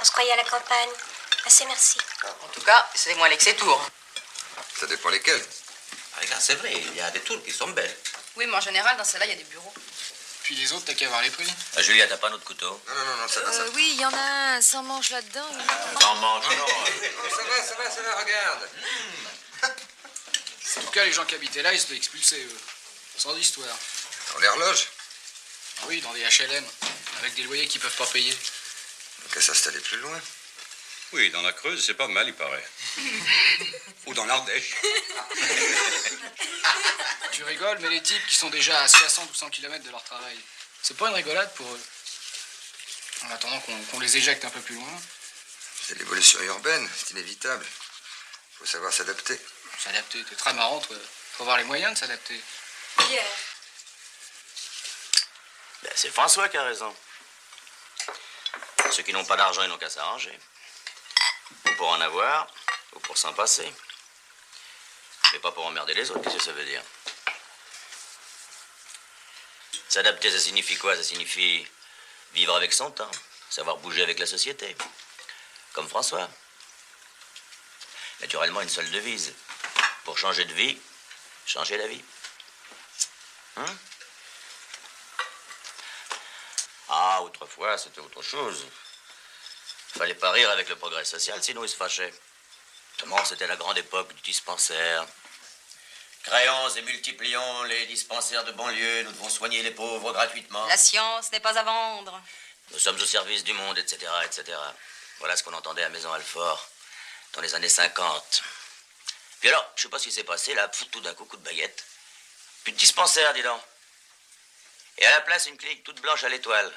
On 0.00 0.04
se 0.04 0.10
croyait 0.12 0.32
à 0.32 0.36
la 0.36 0.44
campagne. 0.44 0.90
Assez 1.44 1.64
merci. 1.66 1.98
En 2.44 2.48
tout 2.48 2.60
cas, 2.62 2.88
c'est 2.94 3.14
moins 3.16 3.34
que 3.34 3.42
ces 3.42 3.56
tours. 3.56 3.90
Ça 4.78 4.86
dépend 4.86 5.08
lesquels. 5.08 5.44
Ah, 6.16 6.20
regarde, 6.20 6.40
c'est 6.42 6.54
vrai, 6.56 6.72
il 6.72 6.94
y 6.94 7.00
a 7.00 7.10
des 7.10 7.20
tours 7.20 7.42
qui 7.42 7.52
sont 7.52 7.68
belles. 7.68 7.96
Oui, 8.36 8.46
mais 8.46 8.56
en 8.56 8.60
général, 8.60 8.96
dans 8.96 9.04
celle-là, 9.04 9.26
il 9.26 9.30
y 9.30 9.32
a 9.32 9.36
des 9.36 9.44
bureaux. 9.44 9.72
Puis 10.44 10.54
les 10.54 10.72
autres, 10.72 10.84
t'as 10.86 10.94
qu'à 10.94 11.08
voir 11.08 11.22
les 11.22 11.30
prix. 11.30 11.52
Ah, 11.76 11.82
Julia, 11.82 12.06
t'as 12.06 12.16
pas 12.18 12.30
notre 12.30 12.44
couteau? 12.44 12.80
Non, 12.86 12.94
non, 12.94 13.04
non, 13.04 13.16
non, 13.16 13.28
ça 13.28 13.40
va, 13.40 13.52
ça 13.52 13.64
va. 13.64 13.70
oui, 13.70 13.90
il 13.94 14.00
y 14.00 14.04
en 14.06 14.12
a 14.12 14.54
un 14.56 14.62
sans 14.62 14.82
manche 14.82 15.10
là-dedans. 15.10 15.48
T'en 16.00 16.14
manges. 16.16 16.44
Non, 16.56 16.66
ça 16.66 17.42
va, 17.42 17.64
ça 17.64 17.74
va, 17.74 17.90
ça 17.90 18.02
va, 18.02 18.14
regarde. 18.16 18.68
En 19.64 20.80
tout 20.82 20.90
cas, 20.90 21.04
les 21.04 21.12
gens 21.12 21.24
qui 21.24 21.34
habitaient 21.34 21.62
là, 21.62 21.72
ils 21.72 21.80
se 21.80 21.86
fait 21.86 21.96
expulser, 21.96 22.40
eux. 22.40 22.58
Sans 23.16 23.36
histoire. 23.36 23.76
Dans 24.34 24.38
l'horloge, 24.40 24.88
Oui, 25.86 26.00
dans 26.00 26.12
des 26.12 26.20
HLM, 26.22 26.64
avec 27.20 27.34
des 27.34 27.42
loyers 27.42 27.66
qu'ils 27.66 27.80
peuvent 27.80 27.96
pas 27.96 28.06
payer. 28.06 28.36
Donc 29.22 29.36
à 29.36 29.40
s'installer 29.40 29.80
plus 29.80 29.98
loin. 29.98 30.20
Oui, 31.12 31.30
dans 31.30 31.42
la 31.42 31.52
Creuse, 31.52 31.84
c'est 31.84 31.94
pas 31.94 32.08
mal, 32.08 32.28
il 32.28 32.34
paraît. 32.34 32.68
Ou 34.06 34.14
dans 34.14 34.26
l'Ardèche. 34.26 34.74
Tu 37.32 37.44
rigoles, 37.44 37.78
mais 37.80 37.88
les 37.90 38.02
types 38.02 38.26
qui 38.26 38.34
sont 38.34 38.50
déjà 38.50 38.82
à 38.82 38.88
60 38.88 39.30
ou 39.30 39.34
100 39.34 39.50
km 39.50 39.84
de 39.84 39.90
leur 39.90 40.02
travail, 40.02 40.36
c'est 40.82 40.96
pas 40.96 41.08
une 41.08 41.14
rigolade 41.14 41.54
pour 41.54 41.66
eux? 41.72 41.80
En 43.26 43.30
attendant 43.30 43.60
qu'on 43.60 44.00
les 44.00 44.16
éjecte 44.16 44.44
un 44.44 44.50
peu 44.50 44.60
plus 44.60 44.74
loin, 44.74 45.00
C'est 45.86 45.96
l'évolution 45.98 46.40
urbaine, 46.42 46.90
c'est 46.96 47.10
inévitable. 47.12 47.64
Faut 48.58 48.66
savoir 48.66 48.92
s'adapter. 48.92 49.38
s'adapter. 49.78 50.24
T'es 50.24 50.34
très 50.34 50.52
marrant, 50.54 50.80
toi. 50.80 50.96
Faut 51.34 51.44
avoir 51.44 51.58
les 51.58 51.64
moyens 51.64 51.94
de 51.94 51.98
s'adapter. 51.98 52.40
Pierre. 52.96 53.24
Ben, 55.84 55.92
c'est 55.94 56.10
François 56.10 56.48
qui 56.48 56.56
a 56.56 56.64
raison. 56.64 56.94
Ceux 58.92 59.02
qui 59.02 59.12
n'ont 59.12 59.24
pas 59.24 59.36
d'argent, 59.36 59.62
ils 59.62 59.68
n'ont 59.68 59.78
qu'à 59.78 59.90
s'arranger. 59.90 60.36
Ou 61.66 61.70
pour 61.76 61.88
en 61.88 62.00
avoir, 62.00 62.46
ou 62.94 63.00
pour 63.00 63.16
s'en 63.16 63.32
passer. 63.32 63.72
Mais 65.32 65.38
pas 65.40 65.52
pour 65.52 65.66
emmerder 65.66 65.94
les 65.94 66.10
autres, 66.10 66.22
qu'est-ce 66.22 66.36
que 66.36 66.42
ça 66.42 66.52
veut 66.52 66.64
dire? 66.64 66.82
S'adapter, 69.88 70.30
ça 70.30 70.38
signifie 70.38 70.76
quoi? 70.76 70.96
Ça 70.96 71.02
signifie 71.02 71.66
vivre 72.32 72.54
avec 72.54 72.72
son 72.72 72.90
temps, 72.90 73.10
savoir 73.50 73.78
bouger 73.78 74.02
avec 74.02 74.18
la 74.18 74.26
société. 74.26 74.76
Comme 75.72 75.88
François. 75.88 76.28
Naturellement, 78.20 78.60
une 78.60 78.68
seule 78.68 78.90
devise. 78.90 79.34
Pour 80.04 80.18
changer 80.18 80.44
de 80.44 80.54
vie, 80.54 80.78
changer 81.46 81.76
la 81.76 81.86
vie. 81.86 82.04
Hein? 83.56 83.76
Ah, 87.00 87.22
autrefois, 87.22 87.78
c'était 87.78 88.00
autre 88.00 88.22
chose. 88.22 88.66
Fallait 89.96 90.16
pas 90.16 90.32
rire 90.32 90.50
avec 90.50 90.68
le 90.68 90.74
progrès 90.74 91.04
social, 91.04 91.40
sinon 91.40 91.62
ils 91.62 91.68
se 91.68 91.76
fâchaient. 91.76 92.12
Comment 92.98 93.24
c'était 93.24 93.46
la 93.46 93.54
grande 93.54 93.78
époque 93.78 94.12
du 94.14 94.22
dispensaire. 94.22 95.06
Créons 96.24 96.68
et 96.70 96.82
multiplions 96.82 97.62
les 97.64 97.86
dispensaires 97.86 98.44
de 98.44 98.50
banlieue, 98.50 99.04
nous 99.04 99.12
devons 99.12 99.28
soigner 99.28 99.62
les 99.62 99.70
pauvres 99.70 100.12
gratuitement. 100.12 100.66
La 100.66 100.76
science 100.76 101.30
n'est 101.30 101.38
pas 101.38 101.56
à 101.56 101.62
vendre. 101.62 102.20
Nous 102.72 102.80
sommes 102.80 103.00
au 103.00 103.06
service 103.06 103.44
du 103.44 103.52
monde, 103.52 103.78
etc., 103.78 103.98
etc. 104.24 104.58
Voilà 105.20 105.36
ce 105.36 105.44
qu'on 105.44 105.54
entendait 105.54 105.84
à 105.84 105.90
Maison 105.90 106.12
Alfort 106.12 106.68
dans 107.34 107.40
les 107.40 107.54
années 107.54 107.68
50. 107.68 108.42
Puis 109.38 109.48
alors, 109.50 109.70
je 109.76 109.82
sais 109.82 109.88
pas 109.88 110.00
ce 110.00 110.04
qui 110.08 110.12
s'est 110.12 110.24
passé, 110.24 110.52
là, 110.54 110.68
tout 110.90 111.00
d'un 111.00 111.14
coup, 111.14 111.26
coup 111.26 111.36
de 111.36 111.44
baguette. 111.44 111.84
Plus 112.64 112.72
de 112.72 112.78
dispensaire, 112.78 113.32
dis 113.34 113.42
donc. 113.42 113.62
Et 114.98 115.06
à 115.06 115.10
la 115.10 115.20
place, 115.22 115.46
une 115.46 115.56
clinique 115.56 115.84
toute 115.84 116.00
blanche 116.00 116.24
à 116.24 116.28
l'étoile. 116.28 116.72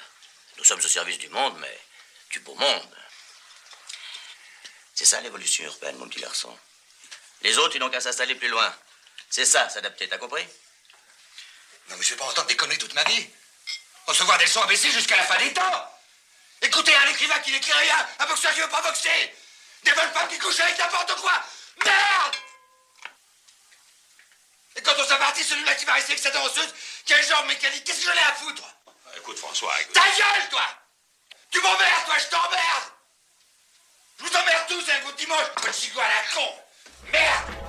Nous 0.57 0.63
sommes 0.63 0.79
au 0.79 0.87
service 0.87 1.17
du 1.17 1.29
monde, 1.29 1.57
mais 1.59 1.79
du 2.29 2.39
beau 2.41 2.53
monde. 2.55 2.97
C'est 4.93 5.05
ça 5.05 5.19
l'évolution 5.21 5.65
urbaine, 5.65 5.97
mon 5.97 6.07
petit 6.07 6.21
garçon. 6.21 6.55
Les 7.41 7.57
autres, 7.57 7.75
ils 7.75 7.79
n'ont 7.79 7.89
qu'à 7.89 8.01
s'installer 8.01 8.35
plus 8.35 8.49
loin. 8.49 8.75
C'est 9.29 9.45
ça, 9.45 9.67
s'adapter, 9.69 10.07
t'as 10.07 10.19
compris? 10.19 10.45
Non, 11.89 11.97
mais 11.97 12.03
je 12.03 12.11
vais 12.11 12.17
pas 12.17 12.25
entendre 12.25 12.47
des 12.47 12.55
conneries 12.55 12.77
toute 12.77 12.93
ma 12.93 13.03
vie. 13.05 13.27
Recevoir 14.05 14.37
des 14.37 14.45
leçons 14.45 14.61
imbéciles 14.61 14.91
jusqu'à 14.91 15.17
la 15.17 15.23
fin 15.23 15.37
des 15.39 15.53
temps. 15.53 15.99
Écoutez 16.61 16.95
un 16.95 17.07
écrivain 17.07 17.39
qui 17.39 17.51
n'écrit 17.51 17.73
rien, 17.73 18.07
un 18.19 18.25
boxeur 18.27 18.53
qui 18.53 18.59
veut 18.59 18.69
pas 18.69 18.83
boxer. 18.83 19.35
Des 19.83 19.93
bonnes 19.93 20.11
femmes 20.13 20.29
qui 20.29 20.37
couchent 20.37 20.59
avec 20.59 20.77
n'importe 20.77 21.15
quoi. 21.19 21.43
Merde 21.83 22.35
Et 24.75 24.81
quand 24.81 24.93
on 24.97 25.03
s'est 25.03 25.17
parti, 25.17 25.43
celui-là 25.43 25.75
qui 25.75 25.85
va 25.85 25.93
rester 25.93 26.13
avec 26.13 26.23
sa 26.23 26.31
danseuse, 26.31 26.73
quel 27.05 27.23
genre 27.25 27.45
mécanique, 27.45 27.83
qu'est-ce 27.83 28.05
que 28.05 28.05
j'en 28.05 28.17
ai 28.17 28.29
à 28.29 28.33
foutre? 28.33 28.63
Écoute, 29.17 29.37
François, 29.37 29.73
écoute. 29.81 29.93
Ta 29.93 30.01
gueule, 30.01 30.49
toi! 30.49 30.61
Tu 31.49 31.59
m'emmerdes, 31.59 32.05
toi, 32.05 32.15
je 32.17 32.27
t'emmerde! 32.29 32.87
Je 34.17 34.23
vous 34.23 34.29
emmerde 34.29 34.65
tous 34.69 34.89
un 34.89 34.99
coup 35.05 35.11
de 35.11 35.17
dimanche, 35.17 35.49
petit 35.61 35.81
chico 35.81 35.99
à 35.99 36.03
la 36.03 36.23
con! 36.33 36.53
Merde! 37.11 37.61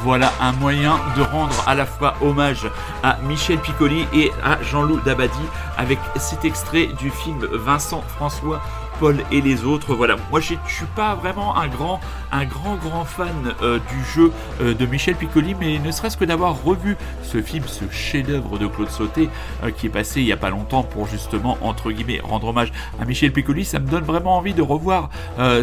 Voilà 0.00 0.32
un 0.40 0.52
moyen 0.52 1.00
de 1.16 1.22
rendre 1.22 1.68
à 1.68 1.74
la 1.74 1.84
fois 1.84 2.14
hommage 2.20 2.70
à 3.02 3.16
Michel 3.22 3.60
Piccoli 3.60 4.06
et 4.12 4.30
à 4.44 4.62
Jean-Loup 4.62 5.00
Dabadi 5.00 5.34
avec 5.76 5.98
cet 6.20 6.44
extrait 6.44 6.86
du 6.86 7.10
film 7.10 7.44
Vincent 7.46 8.02
François 8.14 8.62
Paul 8.98 9.16
et 9.30 9.40
les 9.40 9.64
autres. 9.64 9.94
Voilà, 9.94 10.16
moi 10.30 10.40
je 10.40 10.54
suis 10.66 10.86
pas 10.94 11.14
vraiment 11.14 11.56
un 11.56 11.68
grand, 11.68 12.00
un 12.32 12.44
grand, 12.44 12.76
grand 12.76 13.04
fan 13.04 13.54
euh, 13.62 13.78
du 13.78 14.04
jeu 14.04 14.32
euh, 14.60 14.74
de 14.74 14.86
Michel 14.86 15.14
Piccoli, 15.14 15.54
mais 15.58 15.78
ne 15.78 15.90
serait-ce 15.90 16.16
que 16.16 16.24
d'avoir 16.24 16.62
revu 16.62 16.96
ce 17.22 17.40
film, 17.42 17.64
ce 17.66 17.84
chef-d'œuvre 17.90 18.58
de 18.58 18.66
Claude 18.66 18.90
Sauté, 18.90 19.28
euh, 19.62 19.70
qui 19.70 19.86
est 19.86 19.90
passé 19.90 20.20
il 20.20 20.26
y 20.26 20.32
a 20.32 20.36
pas 20.36 20.50
longtemps 20.50 20.82
pour 20.82 21.06
justement 21.06 21.58
entre 21.60 21.90
guillemets 21.90 22.20
rendre 22.22 22.48
hommage 22.48 22.72
à 23.00 23.04
Michel 23.04 23.32
Piccoli, 23.32 23.64
ça 23.64 23.78
me 23.78 23.86
donne 23.86 24.04
vraiment 24.04 24.36
envie 24.36 24.54
de 24.54 24.62
revoir 24.62 25.10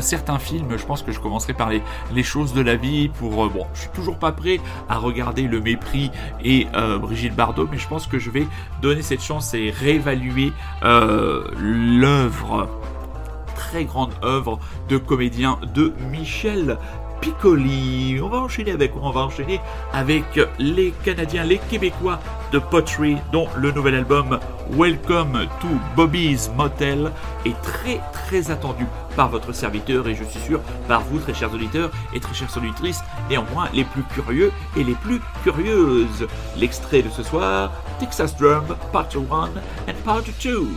certains 0.01 0.39
films. 0.39 0.77
Je 0.77 0.85
pense 0.85 1.01
que 1.01 1.11
je 1.11 1.19
commencerai 1.19 1.53
par 1.53 1.69
les, 1.69 1.81
les 2.13 2.23
choses 2.23 2.53
de 2.53 2.61
la 2.61 2.75
vie. 2.75 3.09
Pour 3.09 3.49
bon, 3.49 3.65
je 3.73 3.81
suis 3.81 3.89
toujours 3.89 4.17
pas 4.17 4.31
prêt 4.31 4.59
à 4.89 4.97
regarder 4.97 5.43
Le 5.43 5.59
Mépris 5.59 6.11
et 6.43 6.67
Brigitte 6.99 7.35
Bardot, 7.35 7.67
mais 7.71 7.77
je 7.77 7.87
pense 7.87 8.07
que 8.07 8.19
je 8.19 8.29
vais 8.29 8.47
donner 8.81 9.01
cette 9.01 9.21
chance 9.21 9.53
et 9.53 9.71
réévaluer 9.71 10.53
l'œuvre 10.83 12.69
très 13.69 13.86
grande 13.86 14.12
œuvre 14.23 14.60
de 14.89 14.97
comédien 14.97 15.58
de 15.73 15.93
Michel 16.12 16.78
Piccoli. 17.21 18.19
On 18.21 18.28
va 18.28 18.39
enchaîner 18.39 18.71
avec 18.71 18.91
On 19.02 19.10
va 19.10 19.21
enchaîner 19.21 19.62
avec 19.93 20.39
les 20.60 20.91
Canadiens, 21.06 21.45
les 21.45 21.58
Québécois 21.58 22.19
de 22.52 22.60
Pottery, 22.60 23.17
dont 23.32 23.47
le 23.56 23.71
nouvel 23.71 23.95
album 23.95 24.38
Welcome 24.71 25.47
to 25.62 25.67
Bobby's 25.95 26.52
Motel 26.58 27.12
est 27.45 27.60
très 27.62 28.02
très 28.12 28.52
attendu 28.52 28.86
par 29.15 29.30
votre 29.30 29.54
serviteur 29.54 30.08
et 30.08 30.15
je 30.15 30.26
suis 30.26 30.41
sûr 30.41 30.60
par 30.88 31.02
vous 31.02 31.19
très 31.19 31.34
chers 31.34 31.54
auditeurs 31.54 31.89
et 32.13 32.19
très 32.19 32.34
chères 32.34 32.56
auditrices, 32.58 33.02
néanmoins 33.30 33.69
les 33.73 33.86
plus 33.86 34.04
curieux 34.04 34.52
et 34.76 34.84
les 34.84 34.95
plus 34.95 35.21
curieuses. 35.43 36.28
L'extrait 36.58 37.02
de 37.02 37.10
ce 37.10 37.23
soir, 37.23 37.71
Texas 37.99 38.36
Drum 38.36 38.65
Part 38.91 39.08
1 39.15 39.19
and 39.19 39.95
Part 40.04 40.23
2. 40.43 40.67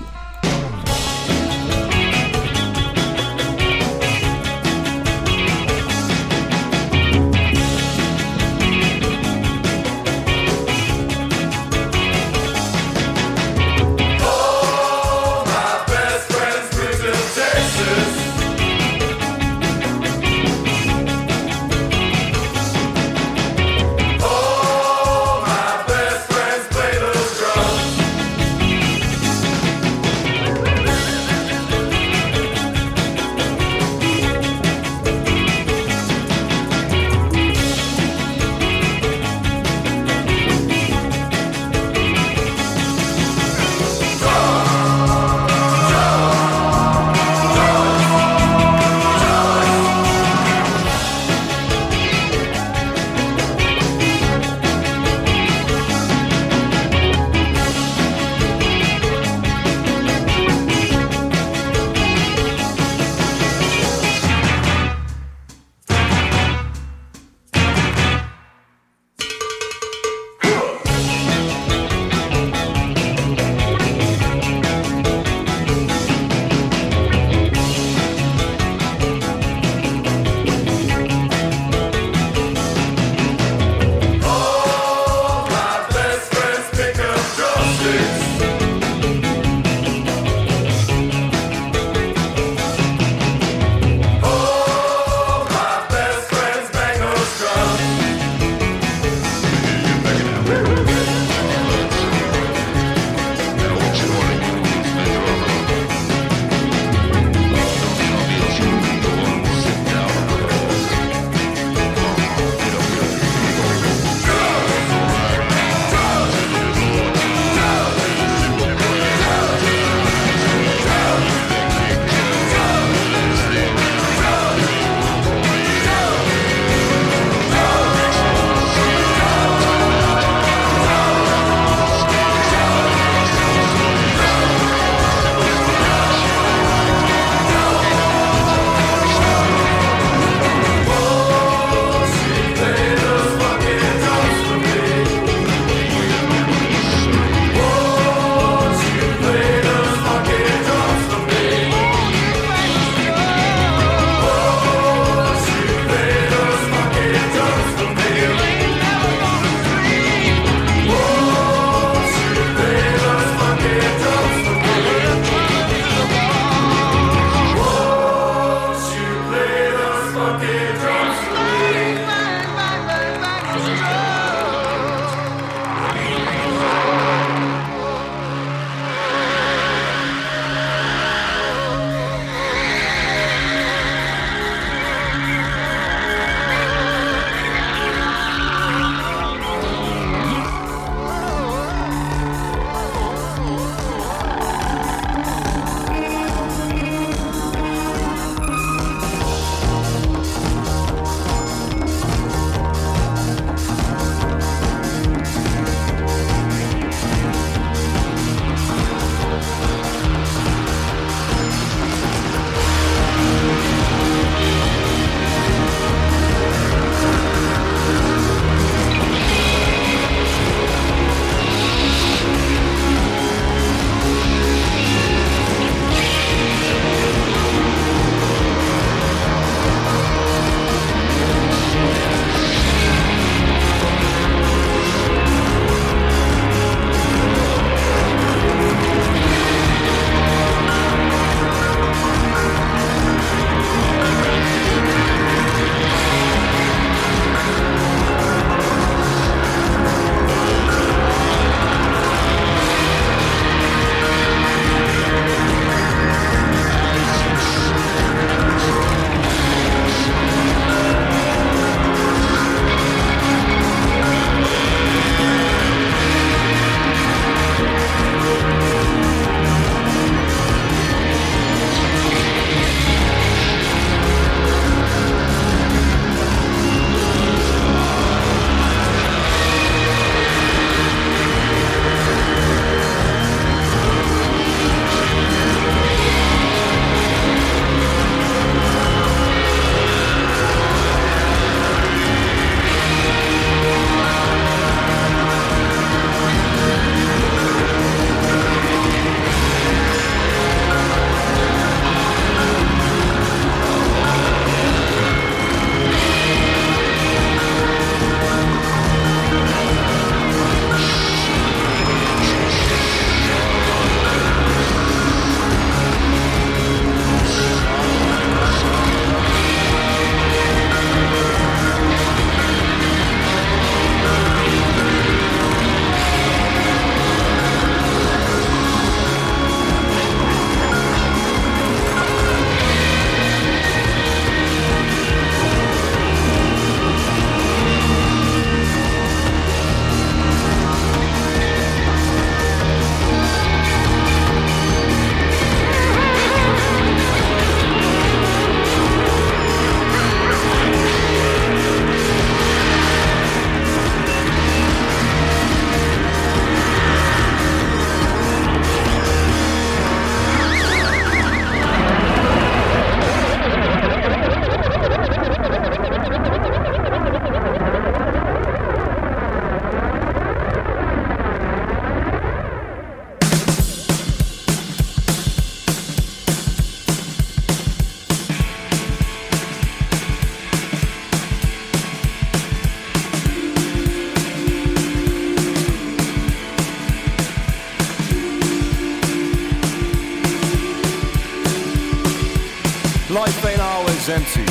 Life 393.16 393.46
ain't 393.46 393.62
always 393.62 394.08
empty. 394.10 394.44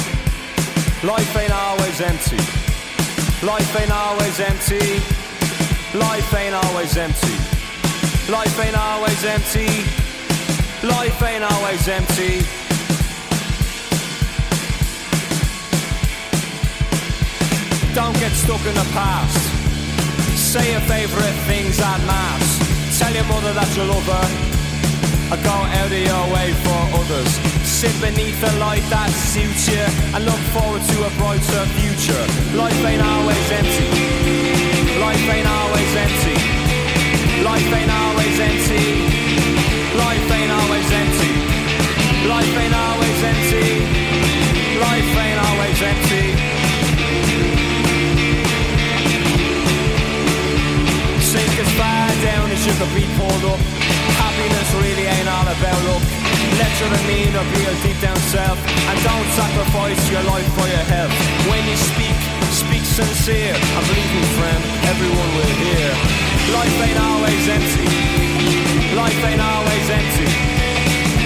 Life 1.06 1.38
ain't 1.38 1.54
always 1.54 2.02
empty. 2.02 2.42
Life 3.46 3.80
ain't 3.80 3.92
always 3.92 4.40
empty. 4.40 4.86
Life 5.94 6.34
ain't 6.34 6.56
always 6.56 6.98
empty. 6.98 7.36
Life 8.28 8.60
ain't 8.66 8.76
always 8.76 9.24
empty. 9.24 9.70
Life 10.82 11.22
ain't 11.22 11.44
always 11.44 11.88
empty. 11.88 12.42
Don't 17.94 18.18
get 18.18 18.32
stuck 18.32 18.66
in 18.66 18.74
the 18.74 18.88
past. 18.98 19.38
Say 20.36 20.72
your 20.72 20.82
favourite 20.90 21.38
things 21.46 21.80
at 21.80 22.00
mass. 22.08 22.98
Tell 22.98 23.14
your 23.14 23.26
mother 23.26 23.54
that 23.54 23.70
you 23.78 23.84
love 23.84 24.08
her. 24.10 24.28
Or 25.36 25.44
go 25.44 25.54
out 25.54 25.92
of 25.92 26.02
your 26.10 26.26
way 26.34 26.52
for 26.66 26.82
others. 27.00 27.55
Sit 27.86 28.02
beneath 28.02 28.42
a 28.42 28.50
light 28.58 28.82
that 28.90 29.14
suits 29.14 29.70
you 29.70 29.86
and 30.18 30.26
look 30.26 30.42
forward 30.58 30.82
to 30.82 30.98
a 31.06 31.12
brighter 31.22 31.64
future. 31.78 32.26
Life 32.58 32.82
ain't 32.82 33.06
always 33.06 33.46
empty. 33.54 33.94
Life 34.98 35.22
ain't 35.30 35.46
always 35.46 35.92
empty. 35.94 36.34
Life 37.46 37.70
ain't 37.78 37.94
always 37.94 38.38
empty. 38.42 38.90
Life 40.02 40.30
ain't 40.34 40.50
always 40.50 40.90
empty. 40.98 41.34
Life 42.26 42.56
ain't 42.58 42.74
always 42.74 43.20
empty. 43.22 43.70
Life 44.82 45.14
ain't 45.22 45.40
always 45.46 45.78
empty. 45.86 46.26
Sink 51.22 51.54
as 51.54 51.70
far 51.78 52.10
down 52.26 52.50
as 52.50 52.66
you 52.66 52.74
could 52.82 52.94
be 52.98 53.06
pulled 53.14 53.46
up. 53.54 53.75
Happiness 54.36 54.70
really 54.76 55.08
ain't 55.08 55.32
all 55.32 55.48
about 55.48 55.80
luck. 55.88 56.04
Let 56.60 56.68
your 56.84 56.92
demeanor 56.92 57.40
be 57.56 57.60
your 57.64 57.78
deep 57.88 57.96
down 58.04 58.20
self. 58.36 58.60
And 58.60 58.98
don't 59.00 59.30
sacrifice 59.32 60.12
your 60.12 60.24
life 60.28 60.44
for 60.60 60.68
your 60.68 60.86
health. 60.92 61.16
When 61.48 61.64
you 61.64 61.78
speak, 61.80 62.20
speak 62.52 62.84
sincere. 62.84 63.56
And 63.56 63.84
believe 63.88 64.12
me, 64.12 64.24
friend, 64.36 64.62
everyone 64.92 65.30
will 65.40 65.56
hear. 65.64 65.88
Life 66.52 66.78
ain't 66.84 67.00
always 67.00 67.48
empty. 67.48 67.88
Life 69.00 69.24
ain't 69.24 69.40
always 69.40 69.88
empty. 70.04 70.28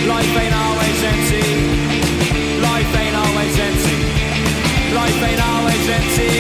Life 0.06 0.34
ain't 0.38 0.54
always 0.54 1.00
empty. 1.02 1.46
Life 2.62 2.94
ain't 2.94 3.18
always 3.26 3.56
empty. 3.58 3.98
Life 4.94 5.22
ain't 5.26 5.42
always 5.50 5.86
empty. 5.98 6.34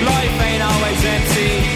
Life 0.00 0.36
ain't 0.48 0.64
always 0.64 1.00
empty. 1.04 1.67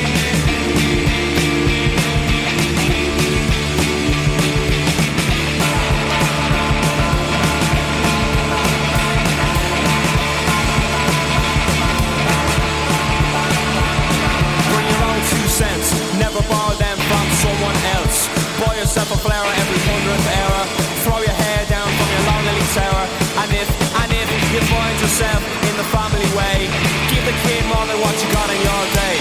Yourself 18.93 19.16
a 19.16 19.24
flower 19.24 19.49
every 19.57 19.80
hundredth 19.88 20.28
hour. 20.36 20.61
Throw 21.01 21.18
your 21.24 21.32
hair 21.32 21.64
down 21.64 21.88
from 21.97 22.09
your 22.12 22.24
lonely 22.28 22.61
tower. 22.76 23.05
And 23.40 23.49
if, 23.57 23.68
and 24.05 24.12
if 24.12 24.28
you 24.53 24.61
find 24.68 24.97
yourself 25.01 25.40
in 25.64 25.74
the 25.80 25.88
family 25.88 26.28
way, 26.36 26.68
give 27.09 27.24
the 27.24 27.32
kid 27.40 27.64
more 27.72 27.88
than 27.88 27.97
what 28.05 28.12
you 28.20 28.28
got 28.36 28.53
in 28.53 28.61
your 28.61 28.84
day. 28.93 29.16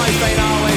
Life 0.00 0.16
ain't 0.16 0.40
always 0.40 0.71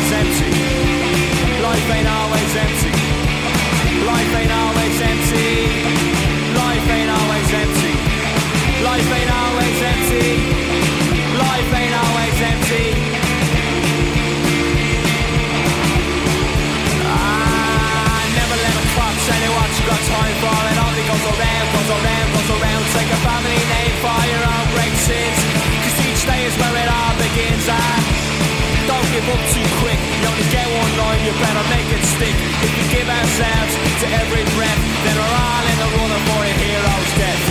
give 29.15 29.31
up 29.31 29.43
too 29.55 29.67
quick. 29.79 29.95
You 29.95 30.27
only 30.27 30.47
get 30.51 30.67
one 30.75 30.93
line, 30.99 31.23
you 31.23 31.31
better 31.39 31.65
make 31.71 31.87
it 31.87 32.03
stick. 32.03 32.35
If 32.35 32.71
we 32.75 32.83
give 32.91 33.07
ourselves 33.07 33.73
to 34.03 34.05
every 34.11 34.43
breath, 34.59 34.81
then 35.07 35.15
we're 35.15 35.35
all 35.39 35.65
in 35.71 35.77
the 35.79 35.89
running 35.95 36.23
for 36.27 36.41
a 36.43 36.51
hero's 36.59 37.11
death. 37.15 37.43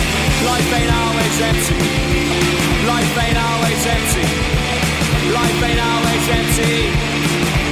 Life 0.45 0.69
ain't 0.77 0.93
always 0.93 1.35
empty. 1.41 1.81
Life 2.85 3.13
ain't 3.17 3.39
always 3.49 3.81
empty. 3.81 4.29
Life 5.33 5.59
ain't 5.65 5.81
always 5.81 6.25
empty. 6.37 6.75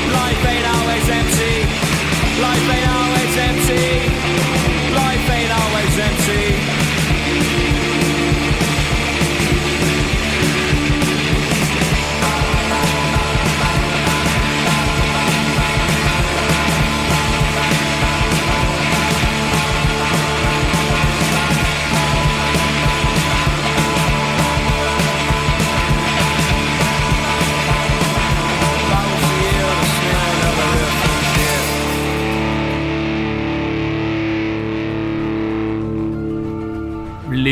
Life 0.10 0.42
ain't 0.42 0.68
always 0.74 1.06
empty. 1.14 1.54
Life 2.42 2.66
ain't 2.74 2.90
always 2.98 3.34
empty. 3.46 3.86
Life 4.90 5.28
ain't 5.38 5.54
always 5.54 5.94
empty. 6.02 6.93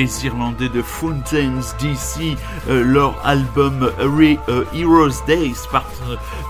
Les 0.02 0.26
Irlandais 0.26 0.70
de 0.70 0.82
Fountains 0.82 1.62
DC, 1.80 2.36
euh, 2.70 2.84
leur 2.84 3.14
album 3.24 3.92
Re- 4.00 4.40
euh, 4.50 4.64
Heroes 4.74 5.22
Days 5.28 5.54
part- 5.72 5.86
euh, 6.01 6.01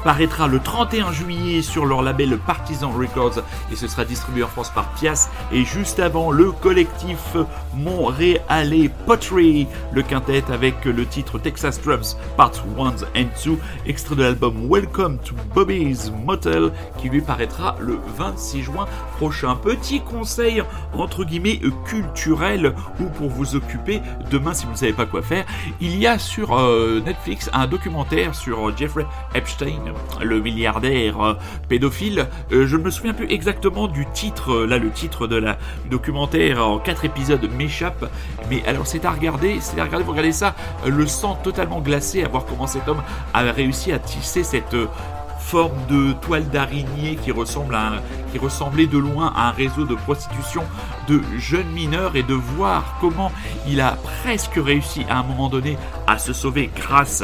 paraîtra 0.03 0.47
le 0.47 0.59
31 0.59 1.11
juillet 1.11 1.61
sur 1.61 1.85
leur 1.85 2.01
label 2.01 2.37
Partisan 2.37 2.91
Records 2.91 3.43
et 3.71 3.75
ce 3.75 3.87
sera 3.87 4.05
distribué 4.05 4.43
en 4.43 4.47
France 4.47 4.71
par 4.73 4.91
Pias 4.93 5.29
et 5.51 5.63
juste 5.63 5.99
avant 5.99 6.31
le 6.31 6.51
collectif 6.51 7.35
montréalais 7.75 8.89
Pottery, 9.05 9.67
le 9.91 10.01
quintet 10.01 10.43
avec 10.51 10.85
le 10.85 11.05
titre 11.05 11.39
Texas 11.39 11.81
Drums 11.81 12.17
Part 12.37 12.53
1 12.77 13.21
and 13.21 13.29
2, 13.45 13.57
extrait 13.85 14.15
de 14.15 14.23
l'album 14.23 14.67
Welcome 14.69 15.19
to 15.19 15.35
Bobby's 15.53 16.11
Motel 16.25 16.71
qui 16.97 17.09
lui 17.09 17.21
paraîtra 17.21 17.75
le 17.79 17.99
26 18.17 18.63
juin 18.63 18.87
prochain. 19.17 19.55
Petit 19.55 20.01
conseil 20.01 20.63
entre 20.93 21.23
guillemets 21.23 21.59
culturel 21.85 22.73
ou 22.99 23.05
pour 23.05 23.29
vous 23.29 23.55
occuper 23.55 24.01
demain 24.29 24.53
si 24.53 24.65
vous 24.65 24.71
ne 24.71 24.77
savez 24.77 24.93
pas 24.93 25.05
quoi 25.05 25.21
faire, 25.21 25.45
il 25.79 25.97
y 25.97 26.07
a 26.07 26.17
sur 26.19 26.57
euh, 26.57 27.01
Netflix 27.05 27.49
un 27.53 27.67
documentaire 27.67 28.35
sur 28.35 28.69
euh, 28.69 28.73
Jeffrey 28.75 29.05
Epstein, 29.33 29.90
le 30.21 30.39
milliardaire 30.39 31.21
euh, 31.21 31.33
pédophile. 31.69 32.27
Euh, 32.51 32.67
je 32.67 32.77
ne 32.77 32.83
me 32.83 32.89
souviens 32.89 33.13
plus 33.13 33.29
exactement 33.31 33.87
du 33.87 34.05
titre, 34.13 34.65
là 34.65 34.77
le 34.77 34.89
titre 34.91 35.27
de 35.27 35.35
la 35.35 35.57
documentaire 35.89 36.65
en 36.65 36.79
quatre 36.79 37.05
épisodes 37.05 37.47
m'échappe, 37.57 38.09
mais 38.49 38.63
alors 38.67 38.87
c'est 38.87 39.05
à 39.05 39.11
regarder, 39.11 39.57
c'est 39.59 39.79
à 39.79 39.85
regarder, 39.85 40.05
vous 40.05 40.11
regardez 40.11 40.31
ça, 40.31 40.55
le 40.85 41.07
sang 41.07 41.35
totalement 41.43 41.81
glacé 41.81 42.23
à 42.23 42.27
voir 42.27 42.45
comment 42.45 42.67
cet 42.67 42.87
homme 42.87 43.01
a 43.33 43.41
réussi 43.51 43.91
à 43.91 43.99
tisser 43.99 44.43
cette 44.43 44.73
euh, 44.73 44.87
forme 45.39 45.77
de 45.89 46.13
toile 46.13 46.47
d'araignée 46.49 47.17
qui 47.21 47.31
ressemble 47.31 47.75
à 47.75 47.93
qui 48.31 48.37
ressemblait 48.37 48.87
de 48.87 48.97
loin 48.97 49.33
à 49.35 49.49
un 49.49 49.51
réseau 49.51 49.85
de 49.85 49.95
prostitution 49.95 50.63
de 51.09 51.19
jeunes 51.37 51.69
mineurs 51.71 52.15
et 52.15 52.23
de 52.23 52.33
voir 52.33 52.97
comment 53.01 53.31
il 53.67 53.81
a 53.81 53.97
presque 54.21 54.55
réussi 54.55 55.05
à 55.09 55.19
un 55.19 55.23
moment 55.23 55.49
donné 55.49 55.77
à 56.07 56.17
se 56.17 56.31
sauver 56.31 56.69
grâce 56.75 57.23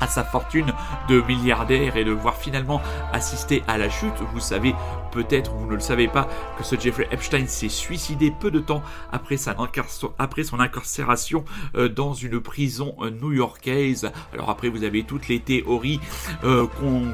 à 0.00 0.06
sa 0.06 0.24
fortune 0.24 0.72
de 1.08 1.20
milliardaire 1.22 1.96
et 1.96 2.04
de 2.04 2.12
voir 2.12 2.36
finalement 2.36 2.80
assister 3.12 3.62
à 3.68 3.78
la 3.78 3.88
chute. 3.88 4.14
Vous 4.32 4.40
savez 4.40 4.74
peut-être, 5.10 5.52
vous 5.52 5.66
ne 5.66 5.74
le 5.74 5.80
savez 5.80 6.08
pas, 6.08 6.28
que 6.58 6.64
ce 6.64 6.78
Jeffrey 6.78 7.08
Epstein 7.10 7.46
s'est 7.46 7.68
suicidé 7.68 8.30
peu 8.30 8.50
de 8.50 8.60
temps 8.60 8.82
après, 9.12 9.36
son 9.36 10.60
incarcération 10.60 11.44
euh, 11.76 11.88
dans 11.88 12.14
une 12.14 12.40
prison 12.40 12.94
euh, 13.00 13.10
new-yorkaise. 13.10 14.10
Alors 14.32 14.50
après, 14.50 14.68
vous 14.68 14.84
avez 14.84 15.04
toutes 15.04 15.28
les 15.28 15.40
théories 15.40 16.00
euh, 16.44 16.66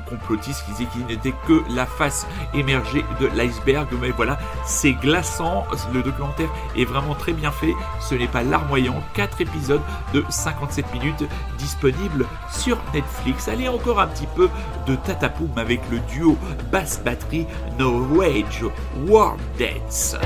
complotistes 0.09 0.65
qui 0.67 0.73
disaient 0.73 0.91
qu'il 0.93 1.07
n'était 1.07 1.35
que 1.47 1.63
la 1.75 1.87
face 1.87 2.27
émergée 2.55 3.05
de 3.21 3.27
l'iceberg. 3.29 3.89
Mais 4.01 4.11
voilà, 4.11 4.39
c'est 4.65 4.93
glaçant. 4.93 5.65
Le 5.93 6.03
documentaire 6.03 6.51
est 6.77 6.85
vraiment 6.85 7.15
très 7.15 7.33
bien 7.33 7.51
fait. 7.51 7.75
Ce 8.01 8.15
n'est 8.15 8.29
pas 8.29 8.43
larmoyant. 8.43 9.03
4 9.15 9.41
épisodes 9.41 9.83
de 10.13 10.25
57 10.29 10.93
minutes 10.93 11.25
disponibles 11.59 12.27
sur 12.51 12.79
Netflix. 12.95 13.49
Allez, 13.49 13.69
encore 13.69 14.01
un 14.01 14.07
petit 14.07 14.29
peu 14.35 14.49
de 14.87 14.97
tatapoum 14.97 15.51
avec 15.57 15.81
le 15.91 15.99
duo 16.13 16.37
basse-batterie 16.71 17.47
Wage 17.91 18.71
War 19.07 19.37
Dance. 19.59 20.17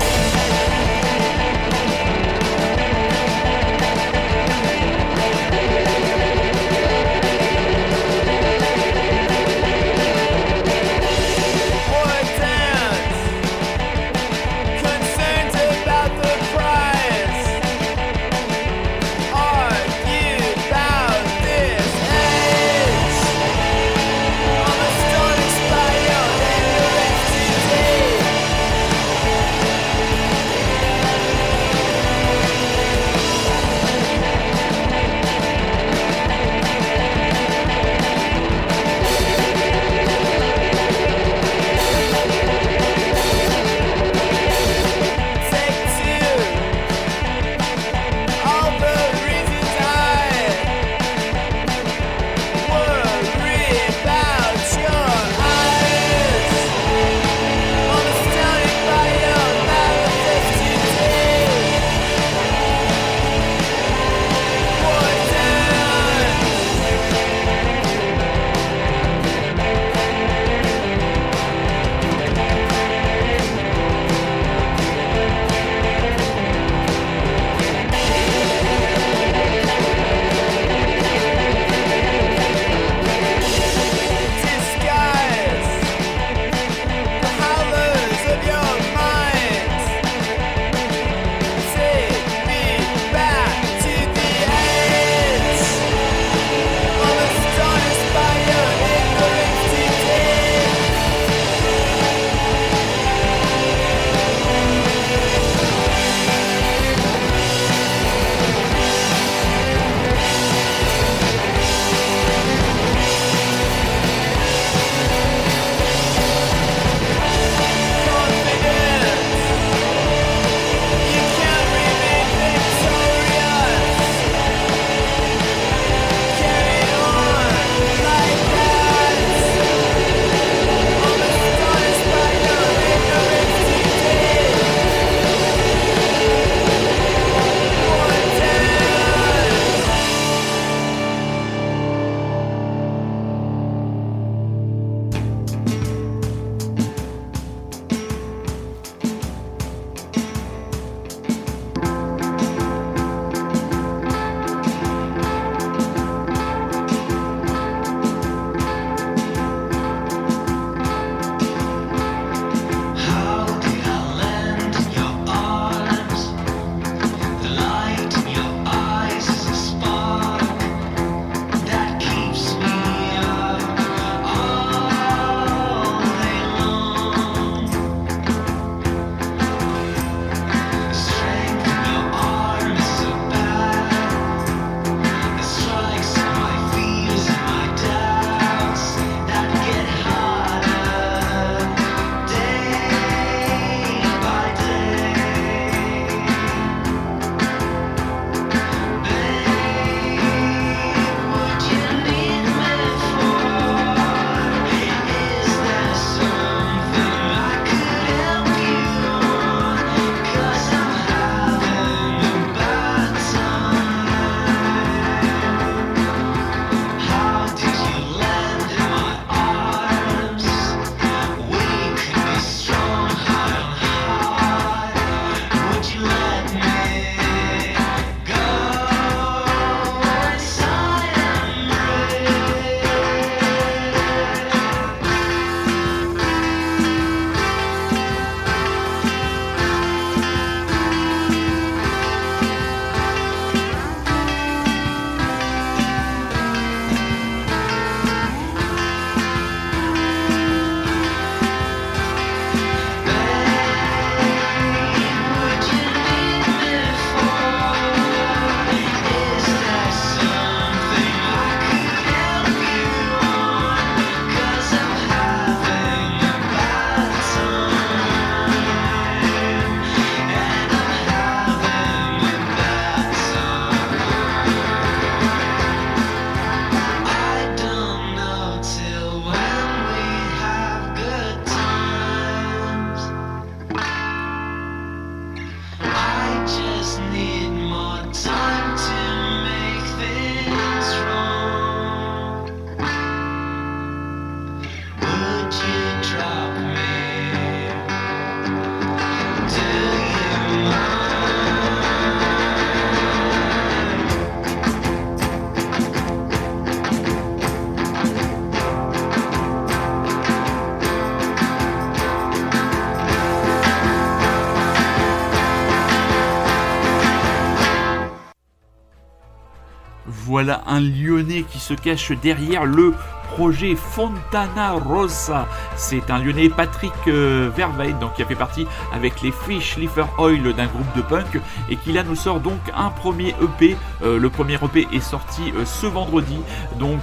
Un 320.71 320.79
Lyonnais 320.79 321.43
qui 321.43 321.59
se 321.59 321.73
cache 321.73 322.13
derrière 322.21 322.65
le 322.65 322.93
projet 323.33 323.75
Fontana 323.75 324.71
Rosa. 324.71 325.47
C'est 325.81 326.11
un 326.11 326.19
Lyonnais 326.19 326.47
Patrick 326.47 326.93
euh, 327.07 327.49
Verveid, 327.57 327.97
donc 327.97 328.13
qui 328.13 328.21
a 328.21 328.25
fait 328.27 328.35
partie 328.35 328.67
avec 328.93 329.23
les 329.23 329.31
Fish 329.31 329.77
Liver 329.77 330.05
Oil 330.19 330.53
d'un 330.53 330.67
groupe 330.67 330.95
de 330.95 331.01
punk 331.01 331.41
et 331.71 331.75
qui 331.75 331.91
là 331.91 332.03
nous 332.03 332.15
sort 332.15 332.39
donc 332.39 332.59
un 332.75 332.91
premier 332.91 333.33
EP. 333.41 333.75
Euh, 334.03 334.19
le 334.19 334.29
premier 334.29 334.59
EP 334.63 334.87
est 334.93 335.01
sorti 335.01 335.41
euh, 335.57 335.65
ce 335.65 335.87
vendredi. 335.87 336.37
Donc 336.79 337.01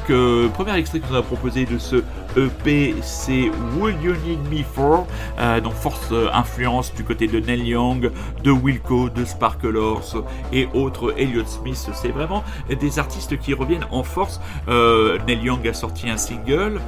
premier 0.55 0.77
extrait 0.77 1.01
qu'on 1.01 1.17
a 1.17 1.23
proposé 1.23 1.67
de 1.67 1.77
ce 1.77 1.97
EP 2.37 2.95
c'est 3.03 3.51
Will 3.77 3.97
You 4.01 4.15
Need 4.25 4.49
Me 4.49 4.63
For? 4.63 5.07
Donc 5.63 5.75
force 5.75 6.13
influence 6.33 6.95
du 6.95 7.03
côté 7.03 7.27
de 7.27 7.41
Neil 7.41 7.67
Young, 7.67 8.11
de 8.45 8.51
Wilco, 8.51 9.09
de 9.09 9.25
Sparklers 9.25 10.23
et 10.53 10.69
autres 10.73 11.15
Elliott 11.17 11.49
Smith. 11.49 11.91
C'est 11.95 12.09
vraiment 12.09 12.45
des 12.69 12.99
artistes 12.99 13.39
qui 13.39 13.55
reviennent 13.55 13.87
en 13.91 14.03
force. 14.05 14.41
Neil 14.69 15.43
Young 15.43 15.67
a 15.67 15.75
sorti 15.75 16.09
un 16.09 16.17
single, 16.17 16.81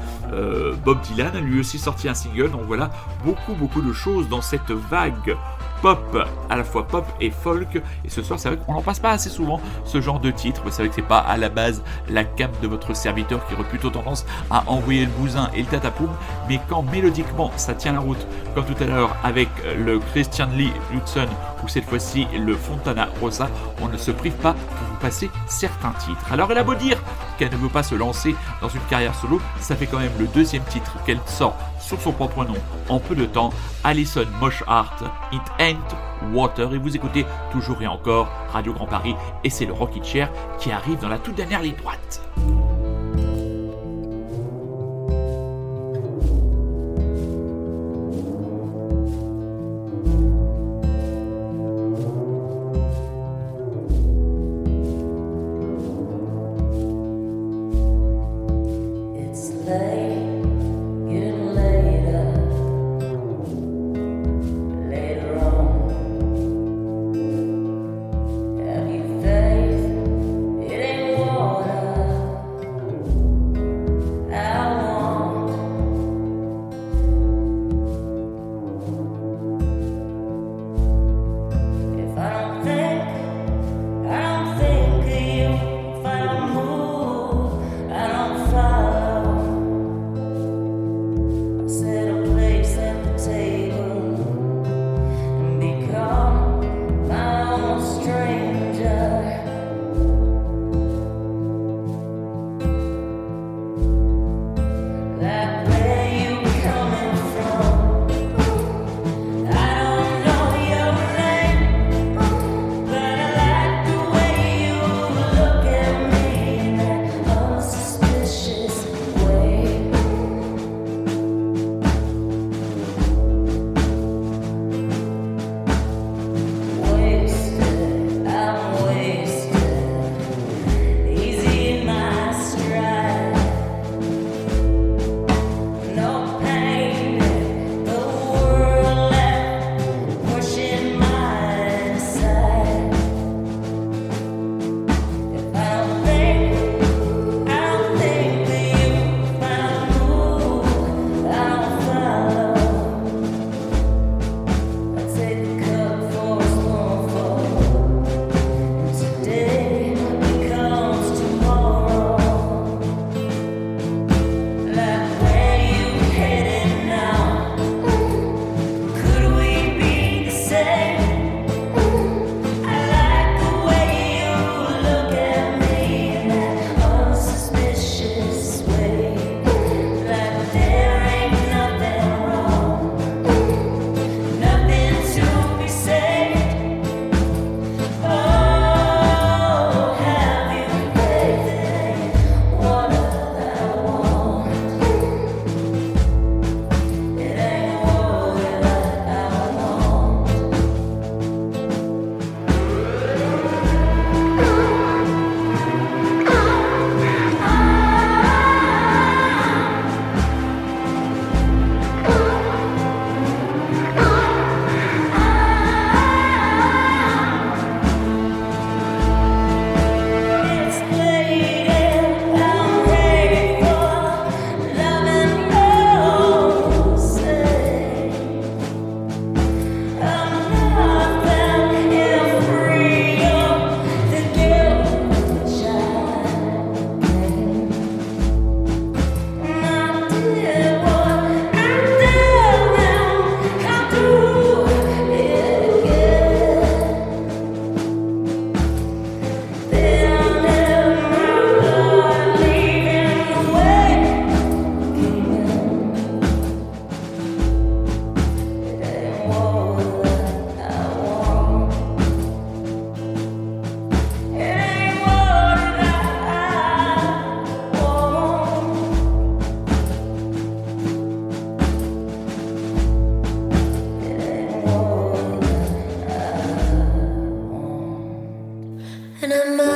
Bob 0.85 1.01
Dylan 1.03 1.37
a 1.37 1.41
lui 1.41 1.61
aussi 1.61 1.80
sorti 1.81 2.09
un 2.09 2.15
single. 2.15 2.51
Donc 2.51 2.63
voilà, 2.67 2.91
beaucoup 3.25 3.55
beaucoup 3.55 3.83
de 3.83 3.93
choses 3.93 4.29
dans 4.29 4.43
cette 4.43 4.71
vague 4.71 5.37
pop, 5.83 6.29
à 6.51 6.57
la 6.57 6.65
fois 6.65 6.87
pop 6.87 7.07
et 7.21 7.31
folk. 7.31 7.83
Et 8.05 8.11
ce 8.11 8.23
soir, 8.23 8.39
c'est 8.39 8.49
vrai 8.49 8.59
qu'on 8.59 8.75
n'en 8.75 8.83
passe 8.83 9.01
pas 9.01 9.11
assez 9.11 9.31
souvent 9.31 9.61
ce 9.85 10.01
genre 10.01 10.21
de 10.21 10.31
titre. 10.31 10.63
C'est 10.71 10.83
vrai 10.83 10.89
que 10.89 10.95
c'est 10.95 11.03
pas 11.03 11.19
à 11.19 11.37
la 11.37 11.49
base 11.49 11.83
la 12.09 12.25
cape 12.25 12.61
de 12.61 12.69
votre 12.69 12.95
serviteur 12.95 13.47
qui 13.47 13.55
aurait 13.55 13.65
plutôt 13.65 13.91
tendance 13.91 14.27
à 14.51 14.65
envoyer 14.67 15.07
le 15.07 15.11
bousin 15.13 15.51
et 15.55 15.63
le 15.63 15.67
tatapoum. 15.67 16.11
Mais 16.49 16.61
quand 16.69 16.83
mélodiquement 16.83 17.51
ça 17.57 17.75
tient 17.75 17.93
la 17.93 18.01
route, 18.01 18.27
comme 18.55 18.65
tout 18.65 18.83
à 18.83 18.87
l'heure 18.87 19.17
avec 19.25 19.49
le 19.79 19.99
Christian 19.99 20.49
Lee 20.55 20.73
Hudson 20.93 21.29
ou 21.65 21.69
cette 21.69 21.85
fois-ci 21.85 22.27
le 22.37 22.55
Fontana 22.57 23.09
Rosa, 23.21 23.49
on 23.81 23.89
ne 23.89 23.97
se 23.97 24.11
prive 24.11 24.35
pas 24.35 24.53
pour 24.53 24.87
vous 24.89 24.97
passer 25.01 25.31
certains 25.47 25.93
titres. 25.93 26.31
Alors 26.31 26.51
elle 26.51 26.59
a 26.59 26.65
beau 26.65 26.75
dire 26.75 26.99
qu'elle 27.39 27.53
ne 27.53 27.57
veut 27.57 27.69
pas 27.69 27.83
se 27.83 27.95
lancer 27.95 28.35
dans 28.61 28.69
une 28.69 28.81
carrière 28.83 29.15
solo, 29.15 29.41
ça 29.61 29.77
fait 29.77 29.87
quand 29.87 29.99
même 29.99 30.13
le 30.19 30.27
deuxième 30.27 30.65
titre 30.65 30.93
qu'elle 31.07 31.21
sort 31.27 31.57
sur 31.91 32.01
son 32.01 32.13
propre 32.13 32.45
nom 32.45 32.55
en 32.89 33.01
peu 33.01 33.17
de 33.17 33.27
temps, 33.27 33.51
Alison 33.83 34.25
Moshart, 34.41 35.03
It 35.33 35.43
Ain't 35.59 36.33
Water, 36.33 36.73
et 36.73 36.79
vous 36.79 36.95
écoutez 36.95 37.27
toujours 37.51 37.83
et 37.83 37.87
encore 37.89 38.31
Radio 38.53 38.73
Grand 38.73 38.87
Paris, 38.87 39.17
et 39.43 39.51
c'est 39.51 39.67
le 39.67 39.73
Rocky 39.73 40.01
Chair 40.05 40.31
qui 40.61 40.71
arrive 40.71 41.01
dans 41.01 41.09
la 41.09 41.19
toute 41.19 41.35
dernière 41.35 41.63
ligne 41.63 41.75
droite. 41.75 42.23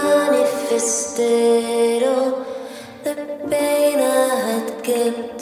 Manifested 0.03 2.03
all 2.03 2.13
oh, 2.13 2.47
the 3.05 3.15
pain 3.51 3.99
I 4.01 4.03
had 4.47 4.69
kept. 4.85 5.41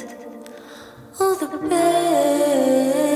All 1.21 1.35
the 1.35 1.49
pain. 1.69 3.12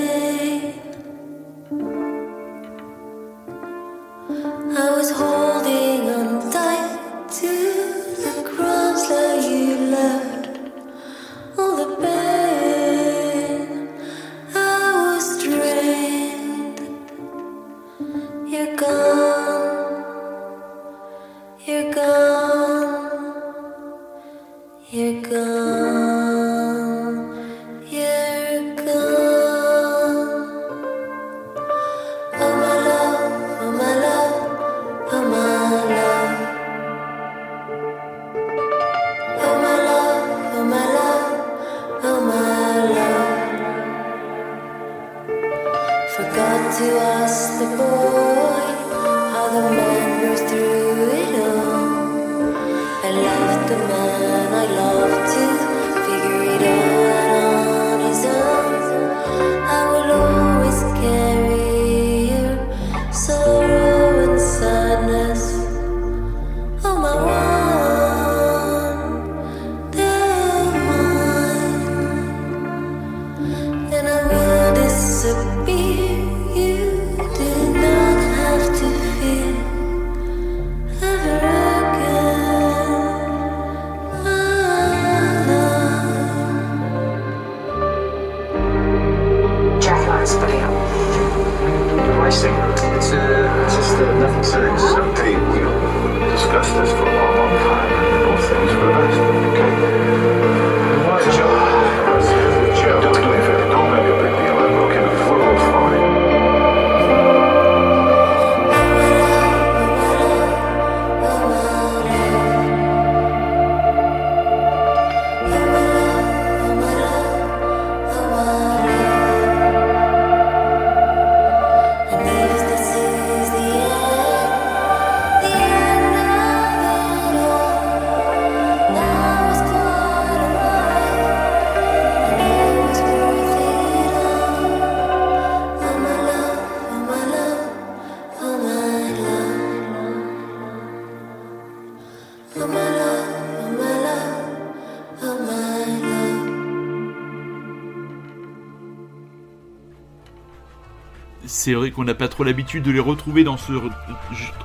Qu'on 151.96 152.04
n'a 152.04 152.14
pas 152.14 152.28
trop 152.28 152.44
l'habitude 152.44 152.84
de 152.84 152.90
les 152.92 153.00
retrouver 153.00 153.42
dans 153.42 153.56
ce 153.56 153.72
re- 153.72 153.90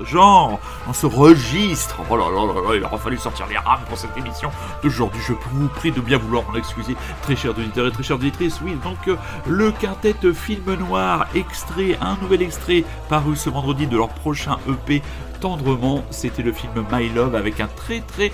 genre, 0.05 0.59
dans 0.85 0.93
ce 0.93 1.05
registre. 1.05 1.97
Oh 2.09 2.17
là 2.17 2.25
là 2.29 2.45
là 2.53 2.61
là, 2.69 2.75
il 2.75 2.83
aura 2.83 2.97
fallu 2.97 3.17
sortir 3.17 3.47
les 3.47 3.57
rames 3.57 3.79
pour 3.87 3.97
cette 3.97 4.15
émission 4.17 4.51
d'aujourd'hui. 4.83 5.21
Je 5.25 5.33
vous 5.53 5.67
prie 5.69 5.91
de 5.91 6.01
bien 6.01 6.17
vouloir 6.17 6.43
en 6.51 6.55
excuser, 6.55 6.95
très 7.21 7.35
chers 7.37 7.51
auditeurs 7.51 7.87
et 7.87 7.91
très 7.91 8.03
chères 8.03 8.17
auditrices. 8.17 8.59
Oui, 8.63 8.75
donc 8.83 9.07
euh, 9.07 9.15
le 9.47 9.71
quintet 9.71 10.13
film 10.33 10.73
noir, 10.75 11.25
extrait, 11.33 11.97
un 12.01 12.17
nouvel 12.21 12.41
extrait 12.41 12.83
paru 13.09 13.35
ce 13.37 13.49
vendredi 13.49 13.87
de 13.87 13.95
leur 13.95 14.09
prochain 14.09 14.57
EP 14.67 15.01
tendrement. 15.39 16.03
C'était 16.11 16.43
le 16.43 16.51
film 16.51 16.85
My 16.91 17.09
Love 17.09 17.33
avec 17.35 17.59
un 17.61 17.67
très 17.67 18.01
très 18.01 18.31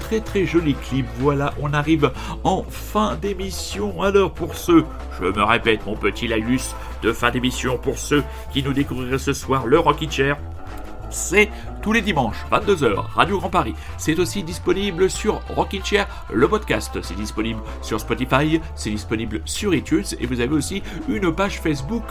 très 0.00 0.20
très 0.20 0.44
joli 0.44 0.74
clip. 0.74 1.06
Voilà, 1.18 1.54
on 1.62 1.72
arrive 1.72 2.10
en 2.44 2.64
fin 2.68 3.14
d'émission. 3.16 4.02
Alors 4.02 4.32
pour 4.32 4.54
ceux, 4.56 4.84
je 5.20 5.26
me 5.26 5.42
répète 5.42 5.86
mon 5.86 5.96
petit 5.96 6.26
laïus 6.26 6.74
de 7.02 7.12
fin 7.12 7.30
d'émission, 7.30 7.78
pour 7.78 7.98
ceux 7.98 8.22
qui 8.52 8.62
nous 8.62 8.72
découvriraient 8.72 9.18
ce 9.18 9.32
soir 9.32 9.66
le 9.66 9.78
Rocky 9.78 10.10
Chair. 10.10 10.36
C'est 11.10 11.50
tous 11.82 11.92
les 11.92 12.02
dimanches, 12.02 12.36
22h, 12.52 12.94
Radio 13.14 13.38
Grand 13.38 13.48
Paris. 13.48 13.74
C'est 13.98 14.18
aussi 14.18 14.44
disponible 14.44 15.10
sur 15.10 15.40
Rockin' 15.48 15.84
Chair, 15.84 16.06
le 16.32 16.46
podcast. 16.46 16.98
C'est 17.02 17.16
disponible 17.16 17.60
sur 17.82 17.98
Spotify, 17.98 18.60
c'est 18.76 18.90
disponible 18.90 19.40
sur 19.44 19.74
iTunes 19.74 20.04
et 20.20 20.26
vous 20.26 20.40
avez 20.40 20.54
aussi 20.54 20.82
une 21.08 21.32
page 21.34 21.60
Facebook 21.60 22.04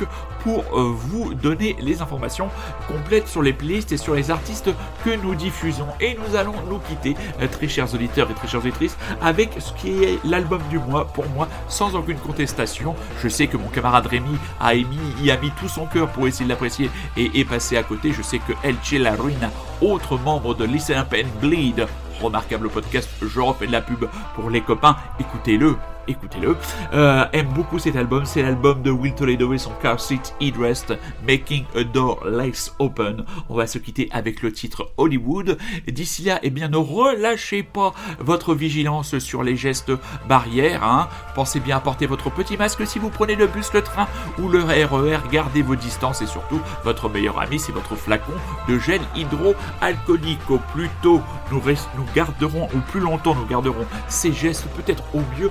pour 0.44 0.64
euh, 0.74 0.92
vous 0.92 1.34
donner 1.34 1.78
les 1.80 2.02
informations 2.02 2.50
complètes 2.88 3.28
sur 3.28 3.42
les 3.42 3.54
playlists 3.54 3.92
et 3.92 3.98
sur 3.98 4.16
les 4.16 4.32
artistes 4.32 4.70
que 5.06 5.12
nous 5.12 5.36
diffusons. 5.36 5.88
Et 6.02 6.18
nous 6.18 6.36
allons 6.36 6.56
nous 6.70 6.80
quitter, 6.80 7.16
euh, 7.42 7.48
très 7.48 7.68
chers 7.68 7.94
auditeurs 7.94 8.30
et 8.30 8.34
très 8.34 8.48
chères 8.48 8.62
auditrices, 8.62 8.98
avec 9.22 9.52
ce 9.60 9.72
qui 9.74 10.04
est 10.04 10.20
l'album 10.26 10.62
du 10.70 10.80
mois 10.80 11.06
pour 11.06 11.28
moi, 11.30 11.48
sans 11.70 11.96
aucune 11.96 12.18
contestation. 12.18 12.96
Je 13.22 13.30
sais 13.30 13.48
que 13.48 13.56
mon 13.56 13.70
camarade 13.70 14.08
Rémi 14.08 14.38
a 14.60 14.74
y 14.76 15.32
a 15.32 15.38
mis 15.38 15.52
tout 15.52 15.70
son 15.70 15.86
cœur 15.86 16.10
pour 16.10 16.28
essayer 16.28 16.46
de 16.46 16.50
l'apprécier 16.50 16.90
et 17.16 17.40
est 17.40 17.46
passé 17.46 17.78
à 17.78 17.84
côté. 17.84 18.12
Je 18.12 18.22
sais 18.22 18.40
que 18.40 18.54
Elche 18.64 18.89
La 18.98 19.16
Ruina, 19.16 19.52
autre 19.82 20.18
membre 20.18 20.56
de 20.56 20.66
Listen 20.66 20.98
Up 20.98 21.14
and 21.14 21.40
Bleed, 21.40 21.86
remarquable 22.22 22.70
podcast, 22.70 23.08
je 23.22 23.40
refais 23.40 23.68
de 23.68 23.72
la 23.72 23.82
pub 23.82 24.06
pour 24.34 24.50
les 24.50 24.62
copains, 24.62 24.98
écoutez-le. 25.20 25.76
Écoutez-le, 26.10 26.58
Euh, 26.92 27.26
aime 27.34 27.50
beaucoup 27.54 27.78
cet 27.78 27.96
album. 27.96 28.26
C'est 28.26 28.42
l'album 28.42 28.82
de 28.82 28.90
Will 28.90 29.14
Toledo 29.14 29.54
et 29.54 29.60
son 29.60 29.72
car 29.80 30.00
seat 30.00 30.34
headrest 30.42 30.94
Making 31.28 31.66
a 31.76 31.84
Door 31.84 32.26
Less 32.26 32.74
Open. 32.80 33.26
On 33.48 33.56
va 33.56 33.68
se 33.68 33.78
quitter 33.78 34.10
avec 34.12 34.42
le 34.42 34.52
titre 34.52 34.92
Hollywood. 34.98 35.60
D'ici 35.88 36.24
là, 36.24 36.40
eh 36.42 36.50
bien, 36.50 36.68
ne 36.68 36.78
relâchez 36.78 37.62
pas 37.62 37.94
votre 38.20 38.56
vigilance 38.56 39.20
sur 39.20 39.44
les 39.44 39.56
gestes 39.56 39.92
barrières. 40.28 40.84
Hein. 40.84 41.10
Pensez 41.36 41.60
bien 41.60 41.78
à 41.78 41.80
porter 41.80 42.08
votre 42.08 42.32
petit 42.32 42.58
masque 42.58 42.88
si 42.88 42.98
vous 42.98 43.10
prenez 43.10 43.36
le 43.36 43.46
bus, 43.46 43.72
le 43.74 43.84
train 43.84 44.08
ou 44.40 44.50
le 44.50 44.64
RER. 44.64 45.20
Gardez 45.32 45.62
vos 45.62 45.76
distances 45.76 46.24
et 46.24 46.28
surtout, 46.28 46.60
votre 46.84 47.08
meilleur 47.08 47.40
ami, 47.40 47.60
c'est 47.60 47.72
votre 47.72 47.96
flacon 47.96 48.34
de 48.68 48.80
gel 48.80 49.02
hydroalcoolique. 49.16 50.50
Au 50.50 50.58
plus 50.74 50.90
tôt 51.04 51.22
nous, 51.52 51.60
nous 51.60 52.06
garderons, 52.16 52.68
ou 52.74 52.80
plus 52.92 53.00
longtemps 53.00 53.36
nous 53.36 53.46
garderons 53.46 53.86
ces 54.08 54.34
gestes, 54.34 54.66
peut-être 54.76 55.04
au 55.14 55.22
mieux 55.40 55.50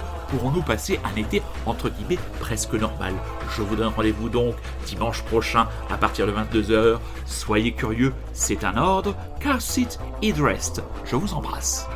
pourrons-nous 0.48 0.62
passer 0.62 0.98
un 1.04 1.14
été 1.16 1.42
entre 1.66 1.90
guillemets 1.90 2.18
presque 2.40 2.72
normal. 2.74 3.12
Je 3.56 3.62
vous 3.62 3.76
donne 3.76 3.92
rendez-vous 3.94 4.28
donc 4.28 4.54
dimanche 4.86 5.22
prochain 5.22 5.68
à 5.90 5.98
partir 5.98 6.26
de 6.26 6.32
22h. 6.32 6.98
Soyez 7.26 7.72
curieux, 7.72 8.14
c'est 8.32 8.64
un 8.64 8.76
ordre. 8.76 9.14
Car 9.40 9.60
sit, 9.60 9.98
it 10.22 10.36
rest. 10.38 10.82
Je 11.04 11.16
vous 11.16 11.34
embrasse. 11.34 11.86